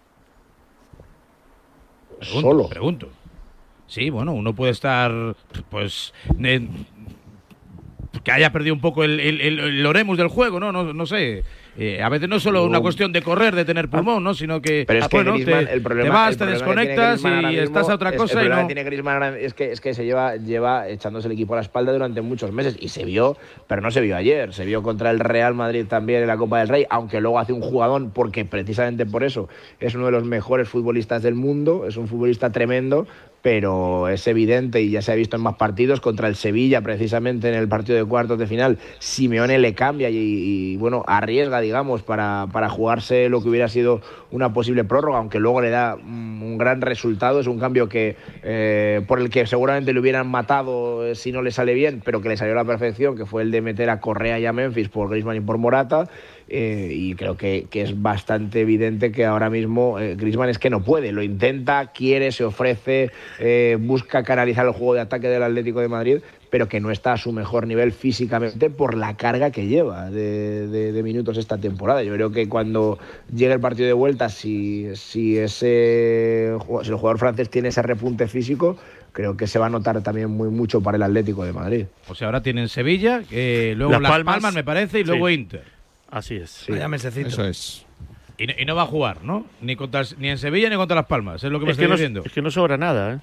[2.19, 2.69] Pregunto, Solo.
[2.69, 3.09] Pregunto.
[3.85, 5.11] Sí, bueno, uno puede estar,
[5.69, 6.11] pues,
[8.23, 10.71] que haya perdido un poco el, el, el- el oremus del juego, ¿no?
[10.71, 11.43] No, no sé.
[11.79, 14.33] Eh, a veces no es solo una cuestión de correr, de tener pulmón, ¿no?
[14.33, 16.51] Sino que, Pero es que bueno, Griezmann, te, el problema, te vas, el te que
[16.51, 18.57] desconectas y mismo estás a otra es- cosa y no.
[18.57, 21.57] que tiene Griezmann ahora es que, es que se lleva, lleva echándose el equipo a
[21.57, 24.81] la espalda durante muchos meses y se vio, pero no se vio ayer, se vio
[24.81, 28.09] contra el Real Madrid también en la Copa del Rey, aunque luego hace un jugadón
[28.09, 29.47] porque precisamente por eso
[29.79, 33.05] es uno de los mejores futbolistas del mundo, es un futbolista tremendo,
[33.47, 37.47] pero es evidente y ya se ha visto en más partidos contra el Sevilla precisamente
[37.47, 42.47] en el partido de cuartos de final, Simeone le cambia y, bueno, arriesga digamos para,
[42.51, 46.57] para jugarse lo que hubiera sido una posible prórroga, aunque luego le da mm, un
[46.57, 51.15] gran resultado, es un cambio que eh, por el que seguramente le hubieran matado eh,
[51.15, 53.51] si no le sale bien, pero que le salió a la perfección, que fue el
[53.51, 56.09] de meter a Correa y a Memphis por Griezmann y por Morata.
[56.49, 60.17] eh, y creo que, que es bastante evidente que ahora mismo eh,
[60.47, 63.11] es que no puede, lo intenta, quiere, se ofrece,
[63.79, 66.17] busca canalizar el juego de ataque del Atlético de Madrid,
[66.49, 70.67] pero que no está a su mejor nivel físicamente por la carga que lleva de,
[70.67, 72.03] de- de minutos esta temporada.
[72.03, 72.97] Yo creo que cuando
[73.33, 78.27] llegue el partido de vuelta, si, si, ese, si el jugador francés tiene ese repunte
[78.27, 78.77] físico,
[79.11, 81.85] creo que se va a notar también muy mucho para el Atlético de Madrid.
[82.07, 84.35] O sea, ahora tienen Sevilla, eh, luego Las Las, Palmas.
[84.35, 85.33] Palmas, me parece, y luego Sí.
[85.33, 85.63] Inter.
[86.09, 86.65] Así es.
[86.69, 87.27] Vaya mesecito.
[87.27, 87.85] Eso es.
[88.37, 89.45] Y, no- y no va a jugar, ¿no?
[89.61, 91.85] Ni, contra, ni en Sevilla ni contra Las Palmas, es lo que me Es estoy
[91.85, 92.21] que, no, diciendo.
[92.25, 93.17] es que no sobra nada, ¿eh?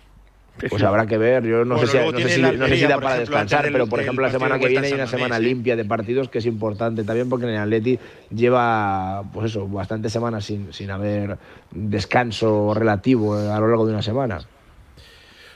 [0.70, 2.59] Pues habrá que ver, yo no Bueno, sé si, no sé si- la no sé
[2.59, 5.07] si Almería, da para ejemplo, descansar, pero por ejemplo la semana que viene hay una
[5.07, 7.98] semana limpia de partidos que es importante también porque en el Atleti
[8.32, 11.38] lleva, pues eso, bastantes semanas sin, sin haber
[11.72, 14.38] descanso relativo a lo largo de una semana.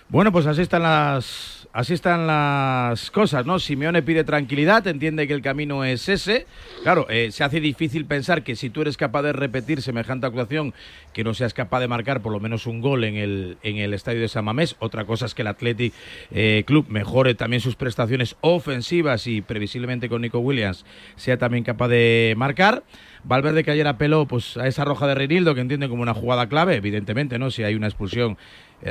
[0.08, 3.58] Bueno, pues así están las así están las cosas, ¿no?
[3.58, 6.46] Simeone pide tranquilidad, entiende que el camino es ese.
[6.82, 10.74] Claro, eh, se hace difícil pensar que si tú eres capaz de repetir semejante actuación,
[11.12, 13.94] que no seas capaz de marcar por lo menos un gol en el, en el
[13.94, 14.76] estadio de San Mamés.
[14.78, 15.92] Otra cosa es que el Athletic
[16.30, 20.84] eh, Club mejore también sus prestaciones ofensivas y previsiblemente con Nico Williams
[21.16, 22.82] sea también capaz de marcar.
[23.24, 26.48] Valverde que ayer apeló pues, a esa roja de Reinildo, que entiende como una jugada
[26.48, 27.50] clave, evidentemente, ¿no?
[27.50, 28.38] Si hay una expulsión,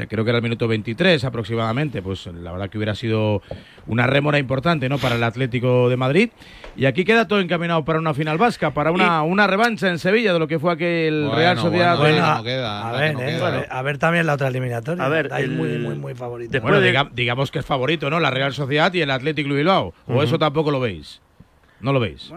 [0.10, 3.42] creo que era el minuto 23 aproximadamente, pues la verdad que hubiera sido
[3.88, 4.98] una rémora importante, ¿no?
[4.98, 6.30] Para el Atlético de Madrid.
[6.76, 10.34] Y aquí queda todo encaminado para una final vasca, para una, una revancha en Sevilla
[10.34, 11.98] de lo que fue aquel Bueno, Real Sociedad.
[11.98, 13.48] bueno, de- bueno, no queda, A ver, no eh, queda.
[13.48, 15.04] a ver, a ver también la otra eliminatoria.
[15.04, 16.60] A ver, Hay el- muy, muy, muy favorito.
[16.62, 18.20] Bueno, diga- digamos que es favorito, ¿no?
[18.20, 19.94] La Real Sociedad y el Atlético de Bilbao.
[20.08, 21.22] ¿O eso tampoco lo veis?
[21.80, 22.32] ¿No lo veis?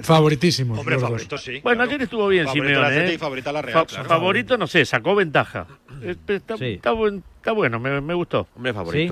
[0.00, 0.74] Favoritísimo.
[0.78, 1.10] Hombre, los dos.
[1.10, 1.60] favorito sí.
[1.62, 3.06] Bueno, ayer estuvo bien Favorito Simeone.
[3.10, 3.14] ¿eh?
[3.14, 4.08] y favorita la Real, Fa- claro.
[4.08, 5.66] Favorito, no sé, sacó ventaja.
[6.02, 6.64] Este Está, Sí.
[6.74, 8.46] está buen- está bueno, me, me gustó.
[8.56, 9.08] Hombre, ¿Sí?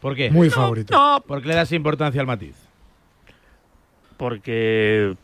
[0.00, 0.30] ¿Por qué?
[0.30, 0.92] Muy favorito.
[0.94, 2.54] No, ¿Por qué le das importancia al matiz?
[4.16, 5.14] Porque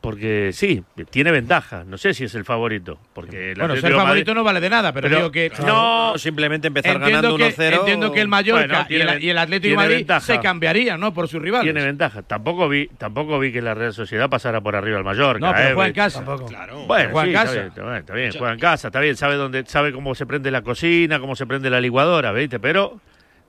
[0.00, 1.84] porque sí, tiene ventaja.
[1.84, 2.98] No sé si es el favorito.
[3.12, 5.52] Porque el Bueno, ser favorito Madrid- no vale de nada, pero, digo que.
[5.64, 7.78] No, simplemente empezar entiendo ganando que, 1-0.
[7.80, 10.20] Entiendo que el Mallorca Bueno, y, el, y el Atlético de Madrid ventaja.
[10.20, 11.12] se cambiarían, ¿no?
[11.14, 11.64] Por sus rivales.
[11.64, 12.22] Tiene ventaja.
[12.22, 15.46] Tampoco vi, tampoco vi que la Real Sociedad pasara por arriba al Mallorca.
[15.46, 16.24] No, pero eh, juega en casa.
[16.24, 16.50] Tampoco.
[16.86, 17.52] Bueno, Juega en casa.
[17.52, 20.14] Está bien, está bien, está bien, juega en casa, está bien, sabe dónde, sabe cómo
[20.14, 22.58] se prende la cocina, cómo se prende la licuadora, ¿viste?
[22.58, 23.00] Pero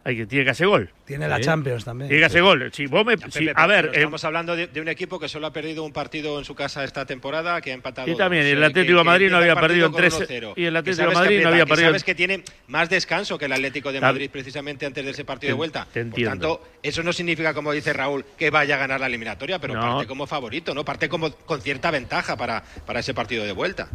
[0.04, 0.92] hay que tiene que hacer gol.
[1.06, 2.08] Tiene la Champions también.
[2.10, 2.70] Tiene que hacer gol.
[2.74, 5.20] Si vos me, Ya, si- Pepe, a ver, eh, estamos hablando de, de un equipo
[5.20, 8.10] que solo ha perdido un partido en su casa esta temporada, que ha empatado.
[8.10, 10.54] Y también, dos, el eh, Atlético de Madrid que no había perdido en tres- 1-0,
[10.56, 12.90] y el que Atlético de sabes que Madrid no había perdido- Sabes que tiene más
[12.90, 15.84] descanso que el Atlético de Madrid precisamente antes de ese partido Te- de vuelta.
[15.86, 16.30] te Por entiendo.
[16.32, 19.82] tanto, eso no significa, como dice Raúl, que vaya a ganar la eliminatoria, pero No.
[19.82, 20.86] parte como favorito, ¿no?
[20.86, 23.90] Parte como con cierta ventaja para, para ese partido de vuelta.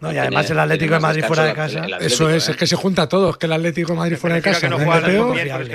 [0.00, 1.86] No, y además el Atlético de Madrid fuera de casa.
[2.00, 4.42] Eso es, es que se junta todo, es que el Atlético de Madrid fuera de
[4.42, 5.18] casa que no rinde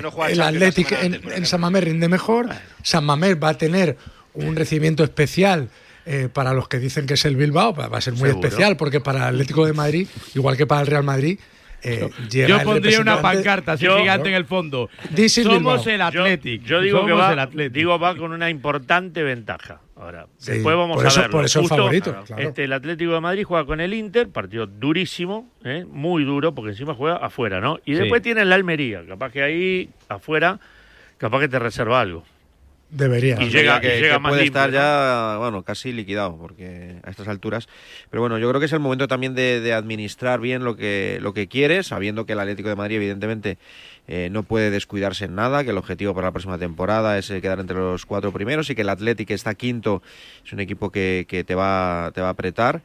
[0.09, 2.49] juega el Atlético en, San Mamés rinde mejor,
[2.81, 3.97] San Mamés va a tener
[4.33, 5.69] un recibimiento especial
[6.05, 8.47] eh, para los que dicen que es el Bilbao, va va a ser muy Seguro.
[8.47, 11.39] especial porque para el Atlético de Madrid, igual que para el Real Madrid,
[11.83, 12.09] eh,
[12.47, 14.89] Yo pondría una pancarta así Yo- gigante en el fondo.
[15.27, 16.63] Somos el Athletic.
[16.63, 17.73] Yo digo que va, el Athletic.
[17.73, 19.81] digo va con una importante ventaja.
[19.95, 21.29] Ahora, Sí, después vamos por a ver.
[21.29, 22.41] por eso es favorito, claro.
[22.41, 25.85] Este, el Atlético de Madrid juega con el Inter, partido durísimo, ¿eh?
[25.89, 27.79] muy duro, porque encima juega afuera, ¿no?
[27.85, 27.99] Y Sí.
[28.01, 30.59] después tiene el Almería, capaz que ahí afuera,
[31.17, 32.23] capaz que te reserva algo.
[32.95, 33.41] Debería.
[33.41, 34.75] Y llega, que, y llega que más puede limpio, estar ¿no?
[34.75, 37.67] ya, bueno, casi liquidado, porque a estas alturas.
[38.11, 41.17] Pero bueno, yo creo que es el momento también de, de administrar bien lo que,
[41.19, 43.57] lo que quiere, sabiendo que el Atlético de Madrid, evidentemente,
[44.07, 47.41] eh, no puede descuidarse en nada, que el objetivo para la próxima temporada es eh,
[47.41, 50.03] quedar entre los cuatro primeros y que el Atlético que está quinto
[50.45, 52.83] es un equipo que, que te, va, te va a apretar.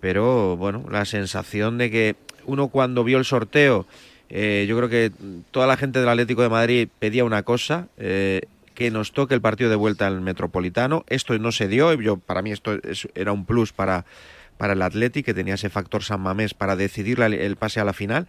[0.00, 3.86] Pero bueno, la sensación de que uno cuando vio el sorteo,
[4.30, 5.12] eh, yo creo que
[5.50, 7.88] toda la gente del Atlético de Madrid pedía una cosa.
[7.98, 8.40] eh,
[8.74, 11.04] que nos toque el partido de vuelta al Metropolitano.
[11.08, 11.92] Esto no se dio.
[11.94, 14.04] Yo, para mí esto es- era un plus para,
[14.58, 17.84] para el Atleti, que tenía ese factor San Mamés para decidir la- el pase a
[17.84, 18.26] la final.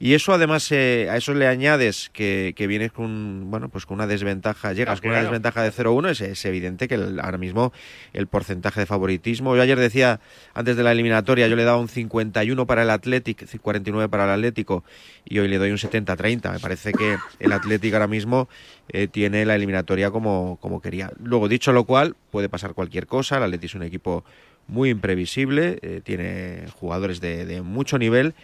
[0.00, 3.96] Y eso además, eh, a eso le añades que, que vienes con, bueno, pues con
[3.96, 5.30] una desventaja, llegas No, con una claro.
[5.32, 7.72] desventaja de 0-1, es, es evidente que el- ahora mismo
[8.12, 10.20] el porcentaje de favoritismo, yo ayer decía,
[10.54, 14.30] antes de la eliminatoria, yo le daba un 51 para el Athletic, 49 para el
[14.30, 14.84] Atlético,
[15.24, 16.52] y hoy le doy un 70-30.
[16.52, 18.48] Me parece que el Atlético ahora mismo
[18.90, 21.10] eh, tiene la eliminatoria como, como quería.
[21.20, 24.24] Luego, dicho lo cual, puede pasar cualquier cosa, el Atlético es un equipo
[24.68, 28.34] muy imprevisible, eh, tiene jugadores de, de mucho nivel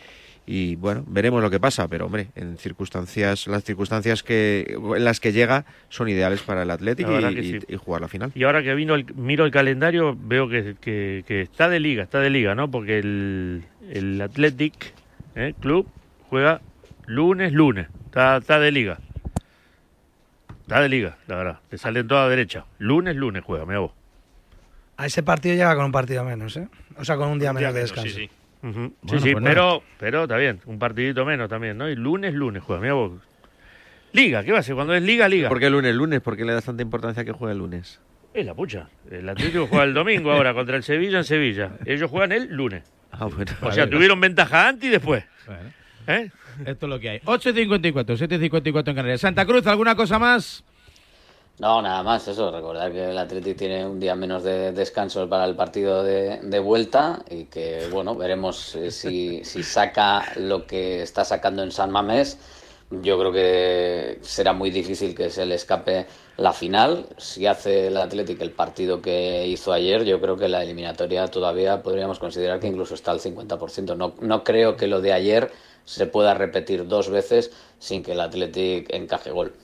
[0.46, 5.18] y bueno, veremos lo que pasa, pero hombre, en circunstancias, las circunstancias que en las
[5.20, 8.30] que llega son ideales para el Atlético y, jugar la final.
[8.34, 12.02] Y ahora que vino el, miro el calendario, veo que, que- que está de liga,
[12.02, 12.70] está de liga, ¿no?
[12.70, 14.92] Porque el, el Athletic
[15.34, 15.54] ¿eh?
[15.60, 15.88] Club
[16.28, 16.60] juega
[17.06, 17.88] lunes, lunes.
[18.06, 18.98] Está, está de liga.
[20.62, 21.58] Está de liga, la verdad.
[21.68, 22.64] Te salen toda derecha.
[22.78, 23.92] Lunes, lunes juega, mira vos.
[24.96, 26.68] A ese partido llega con un partido menos, ¿eh?
[26.96, 28.08] O sea, con un día menos de descanso.
[28.14, 28.30] Sí, sí.
[28.72, 30.60] Sí, Bueno, sí, pues pero, pero está bien.
[30.66, 31.88] Un partidito menos también, ¿no?
[31.88, 33.12] Y lunes, lunes juega, mira vos.
[34.12, 34.74] Liga, ¿qué va a ser?
[34.74, 35.48] Cuando es liga, liga.
[35.48, 36.20] ¿Por qué lunes, lunes?
[36.20, 38.00] ¿Por qué le das tanta importancia a que juegue el lunes?
[38.32, 38.88] Es la pucha.
[39.10, 41.72] El Atlético juega el domingo ahora contra el Sevilla en Sevilla.
[41.84, 42.84] Ellos juegan el lunes.
[43.12, 43.52] Ah, bueno.
[43.62, 45.24] O sea, tuvieron ventaja antes y después.
[46.06, 46.30] ¿Eh?
[46.64, 47.18] Esto es lo que hay.
[47.20, 49.20] 8.54, 7.54 en Canarias.
[49.20, 50.64] Santa Cruz, ¿alguna cosa más?
[51.58, 55.44] No, nada más, eso, recordar que el Atleti tiene un día menos de descanso para
[55.44, 61.02] el partido de, de vuelta y que, bueno, veremos eh, si, si saca lo que
[61.02, 62.38] está sacando en San Mamés.
[62.90, 67.06] Yo creo que será muy difícil que se le escape la final.
[67.18, 71.82] Si hace el Athletic el partido que hizo ayer, yo creo que la eliminatoria todavía
[71.82, 73.96] podríamos considerar que incluso está al 50%.
[73.96, 75.52] No, no creo que lo de ayer
[75.84, 79.54] se pueda repetir dos veces sin que el Athletic encaje gol.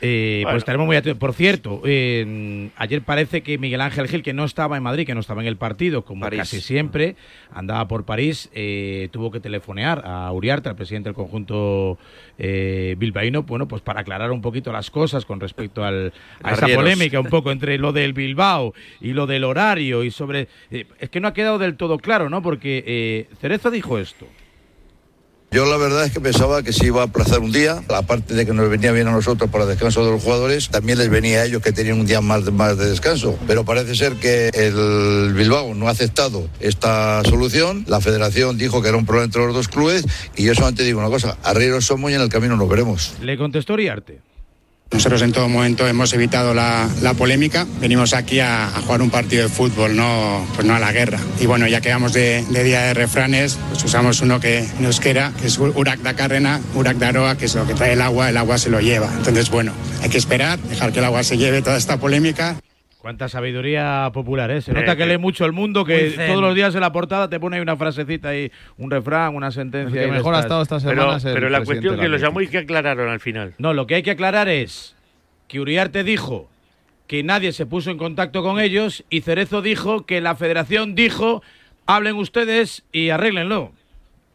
[0.00, 0.54] Eh, Bueno.
[0.54, 1.18] Pues estaremos muy atentos.
[1.18, 5.14] Por cierto, eh, ayer parece que Miguel Ángel Gil, que no estaba en Madrid, que
[5.14, 6.38] no estaba en el partido, como París.
[6.40, 7.16] casi siempre,
[7.52, 11.98] andaba por París, eh, tuvo que telefonear a Uriarte, al presidente del conjunto
[12.38, 16.68] eh, bilbaíno, bueno, pues para aclarar un poquito las cosas con respecto al, a esa
[16.68, 20.48] polémica un poco entre lo del Bilbao y lo del horario y sobre...
[20.70, 22.42] eh, es que no ha quedado del todo claro, ¿no?
[22.42, 24.26] Porque eh, Cerezo dijo esto.
[25.50, 28.44] Yo la verdad es que pensaba que se iba a aplazar un día, aparte de
[28.44, 31.46] que nos venía bien a nosotros para descanso de los jugadores, también les venía a
[31.46, 33.38] ellos que tenían un día más de, descanso.
[33.46, 38.88] Pero parece ser que el Bilbao no ha aceptado esta solución, la federación dijo que
[38.88, 40.04] era un problema entre los dos clubes
[40.36, 43.14] y yo solamente digo una cosa, arrieros somos y en el camino nos veremos.
[43.22, 44.20] Le contestó Uriarte.
[44.90, 47.66] Nosotros en todo momento hemos evitado la, la polémica.
[47.80, 51.20] Venimos aquí a, jugar un partido de fútbol, no, pues no a la guerra.
[51.38, 54.84] Y bueno, ya que vamos de, de día de refranes, pues usamos uno que en
[54.84, 58.02] euskera, que es Urak da Carrena, Urak da Aroa, que es lo que trae el
[58.02, 59.10] agua, el agua se lo lleva.
[59.16, 59.72] Entonces, bueno,
[60.02, 62.56] hay que esperar, dejar que el agua se lleve toda esta polémica.
[62.98, 64.60] Cuánta sabiduría popular, ¿eh?
[64.60, 66.90] Se Eh, nota que eh, lee mucho el mundo, que todos los días en la
[66.92, 70.00] portada te pone ahí una frasecita ahí, un refrán, una sentencia.
[70.02, 72.28] Que mejor ha estado esta Pero, semana es el pero la cuestión que lo Atlético.
[72.28, 73.54] llamó y que aclararon al final.
[73.58, 74.96] No, lo que hay que aclarar es
[75.46, 76.50] que Uriarte dijo
[77.06, 81.42] que nadie se puso en contacto con ellos y Cerezo dijo que la federación dijo
[81.86, 83.72] hablen ustedes y arréglenlo.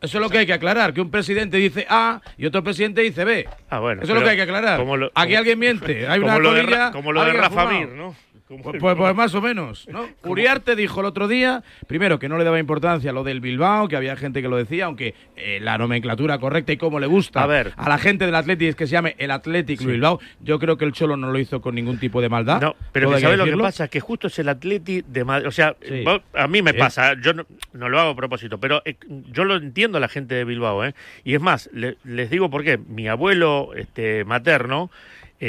[0.02, 3.02] Eso es lo que hay que aclarar, que un presidente dice A y otro presidente
[3.02, 3.48] dice B.
[3.70, 4.02] Ah, bueno.
[4.02, 4.80] Eso es lo que hay que aclarar.
[4.80, 7.66] como lo- Aquí como- alguien miente, hay como una lo de como lo de Rafa.
[7.70, 8.16] Mir, ¿no?
[8.62, 10.08] Pues, pues- pues más o menos, ¿no?
[10.24, 13.88] Uriarte dijo el otro día, primero, que no le daba importancia a lo del Bilbao,
[13.88, 17.44] que había gente que lo decía, aunque eh, la nomenclatura correcta y como le gusta
[17.44, 17.74] A ver.
[17.78, 20.92] la gente del Atlético es que se llame el Atlético Bilbao, yo creo que el
[20.94, 22.62] Cholo no lo hizo con ningún tipo de maldad.
[22.62, 23.88] No, pero que ¿sabes lo que pasa?
[23.88, 25.48] Que justo es el Atleti de Madrid.
[25.48, 26.04] O sea, Sí.
[26.04, 26.78] vos- a mí me Sí.
[26.78, 28.96] pasa, yo no, no lo hago a propósito, pero eh,
[29.32, 30.94] yo lo entiendo a la gente de Bilbao, ¿eh?
[31.24, 32.78] Y es más, le- les digo por qué.
[32.78, 34.90] Mi abuelo este, materno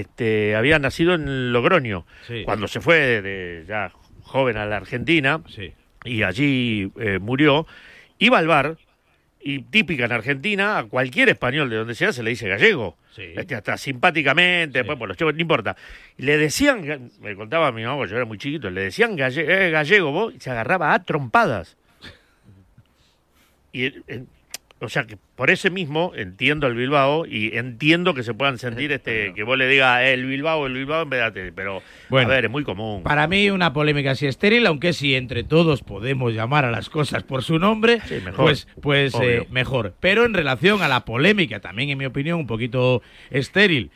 [0.01, 2.07] este, había nacido en Logroño.
[2.27, 2.43] Sí.
[2.45, 3.93] Cuando se fue de, ya
[4.23, 5.41] joven a la Argentina
[6.05, 7.67] y allí eh, murió,
[8.19, 8.77] iba al bar.
[9.47, 12.97] Y típica en Argentina, a cualquier español de donde sea se le dice gallego.
[13.37, 15.77] Este, hasta simpáticamente, después por los chicos, no importa.
[16.17, 20.13] Le decían, me contaba mi mamá, yo era muy chiquito, le decían galle- eh, gallego,
[20.13, 21.77] vos, y se agarraba a trompadas.
[23.73, 24.25] Y, eh,
[24.85, 28.93] o sea, que por ese mismo entiendo el Bilbao y entiendo que se puedan sentir
[28.93, 32.29] este que vos le digas eh, el Bilbao, el Bilbao en vez de pero Bueno.
[32.31, 33.03] a ver, es muy común.
[33.03, 37.23] Para mí una polémica así estéril, aunque si entre todos podemos llamar a las cosas
[37.25, 38.35] por su nombre, mejor.
[38.37, 39.95] pues, pues eh, mejor.
[40.01, 43.91] Pero en relación a la polémica, también en mi opinión un poquito estéril,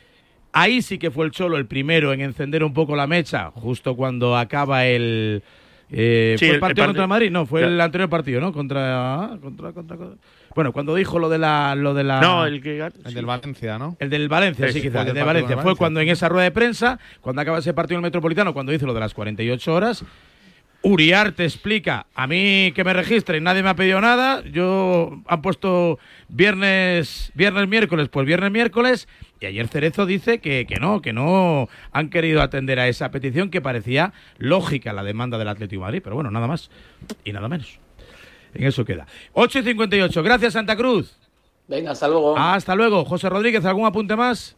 [0.51, 3.95] ahí sí que fue el Cholo el primero en encender un poco la mecha, justo
[3.95, 5.43] cuando acaba el...
[5.91, 7.31] eh, Sí, ¿Fue el, el- partido el parti- contra Madrid?
[7.31, 7.73] No, fue Claro.
[7.75, 8.51] el anterior partido, ¿no?
[8.51, 10.17] Contra, contra, contra, contra-
[10.59, 11.73] Bueno, cuando dijo lo de la...
[11.73, 13.95] Lo de la No, el que El del Valencia, ¿no?
[13.97, 14.99] el del Valencia, Sí, quizás.
[14.99, 15.55] El del de Valencia.
[15.55, 15.79] Fue Valencia.
[15.79, 18.85] cuando en esa rueda de prensa, cuando acaba ese partido en el Metropolitano, cuando dice
[18.85, 20.03] lo de las 48 horas,
[20.81, 25.97] Uriarte explica, a mí que me registren, nadie me ha pedido nada, yo han puesto
[26.27, 29.07] viernes, viernes, miércoles, pues viernes, miércoles,
[29.39, 33.49] y ayer Cerezo dice que, que no, que no han querido atender a esa petición
[33.49, 36.69] que parecía lógica la demanda del Atlético de Madrid, pero bueno, nada más
[37.23, 37.79] y nada menos.
[38.53, 39.05] En eso queda.
[39.33, 41.15] 8 y 58, gracias Santa Cruz.
[41.67, 42.37] Venga, hasta luego.
[42.37, 43.05] Hasta luego.
[43.05, 44.55] José Rodríguez, ¿algún apunte más?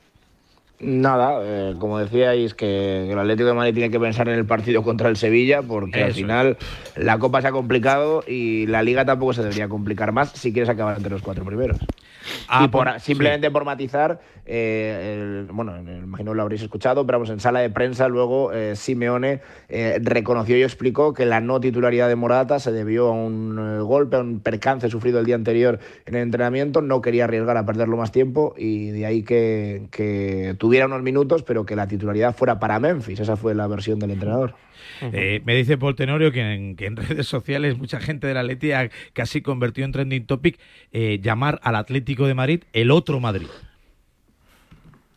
[0.81, 4.45] Nada, eh, como decíais, que, que el Atlético de Madrid tiene que pensar en el
[4.45, 6.57] partido contra el Sevilla, porque al Eso final
[6.95, 10.69] la Copa se ha complicado y la Liga tampoco se debería complicar más si quieres
[10.69, 11.77] acabar entre los cuatro primeros.
[12.47, 17.17] Ah, y por- pon- simplemente por matizar, eh, el- bueno, imagino lo habréis escuchado, pero
[17.19, 21.59] vamos, en sala de prensa luego eh, Simeone eh, reconoció y explicó que la no
[21.59, 25.35] titularidad de Morata se debió a un eh, golpe, a un percance sufrido el día
[25.35, 29.87] anterior en el entrenamiento, no quería arriesgar a perderlo más tiempo y de ahí que,
[29.91, 33.99] que tuviera unos minutos, pero que la titularidad fuera para Memphis, esa fue la versión
[33.99, 34.55] del entrenador.
[35.01, 38.41] Eh, me dice Paul Tenorio que en, que en redes sociales mucha gente de la
[38.41, 40.59] Atleti ha casi convertido en trending topic
[40.91, 43.47] eh, llamar al Atlético de Madrid el otro Madrid.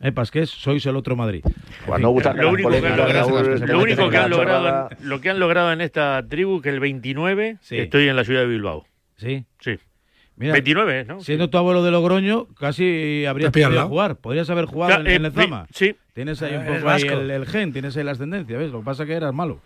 [0.01, 0.49] ¿Eh, Pasqués?
[0.49, 1.43] Sois el otro Madrid.
[1.85, 3.29] Pues no gusta que lo único que, han logrado-
[3.65, 6.69] lo único que en han logrado en, lo que han logrado en esta tribu que
[6.69, 7.77] el 29 Sí.
[7.77, 8.85] estoy en la ciudad de Bilbao.
[9.15, 9.45] ¿Sí?
[9.61, 9.77] Sí.
[10.37, 11.19] Mira, 29, ¿no?
[11.21, 14.17] Siendo tu abuelo de Logroño, casi habrías podido jugar.
[14.17, 15.67] Podrías haber jugado Claro, en, eh, en Lezama.
[15.71, 15.95] sí, sí.
[16.13, 17.19] Tienes ahí un Eres poco ahí vasco.
[17.21, 18.71] el, el gen, tienes ahí la ascendencia, ¿ves?
[18.71, 19.59] Lo que pasa es que eras malo.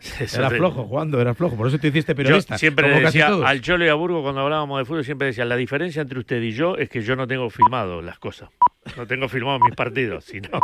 [0.18, 1.56] Eso Eras flojo jugando, eras flojo.
[1.56, 2.58] Por eso te hiciste Yo periodista.
[2.58, 3.46] siempre como le casi decía todos.
[3.46, 6.42] al Cholo y a Burgo cuando hablábamos de fútbol, siempre decía, la diferencia entre usted
[6.42, 8.48] y yo es que yo no tengo filmado las cosas.
[8.96, 10.58] No tengo filmado mis partidos, si no,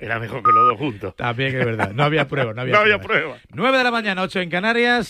[0.00, 1.14] era mejor que los dos juntos.
[1.16, 1.92] También es verdad.
[1.92, 2.54] No había prueba.
[2.54, 3.34] No había, No había prueba.
[3.34, 3.38] prueba.
[3.52, 5.06] 9 de la mañana, 8 en Canarias.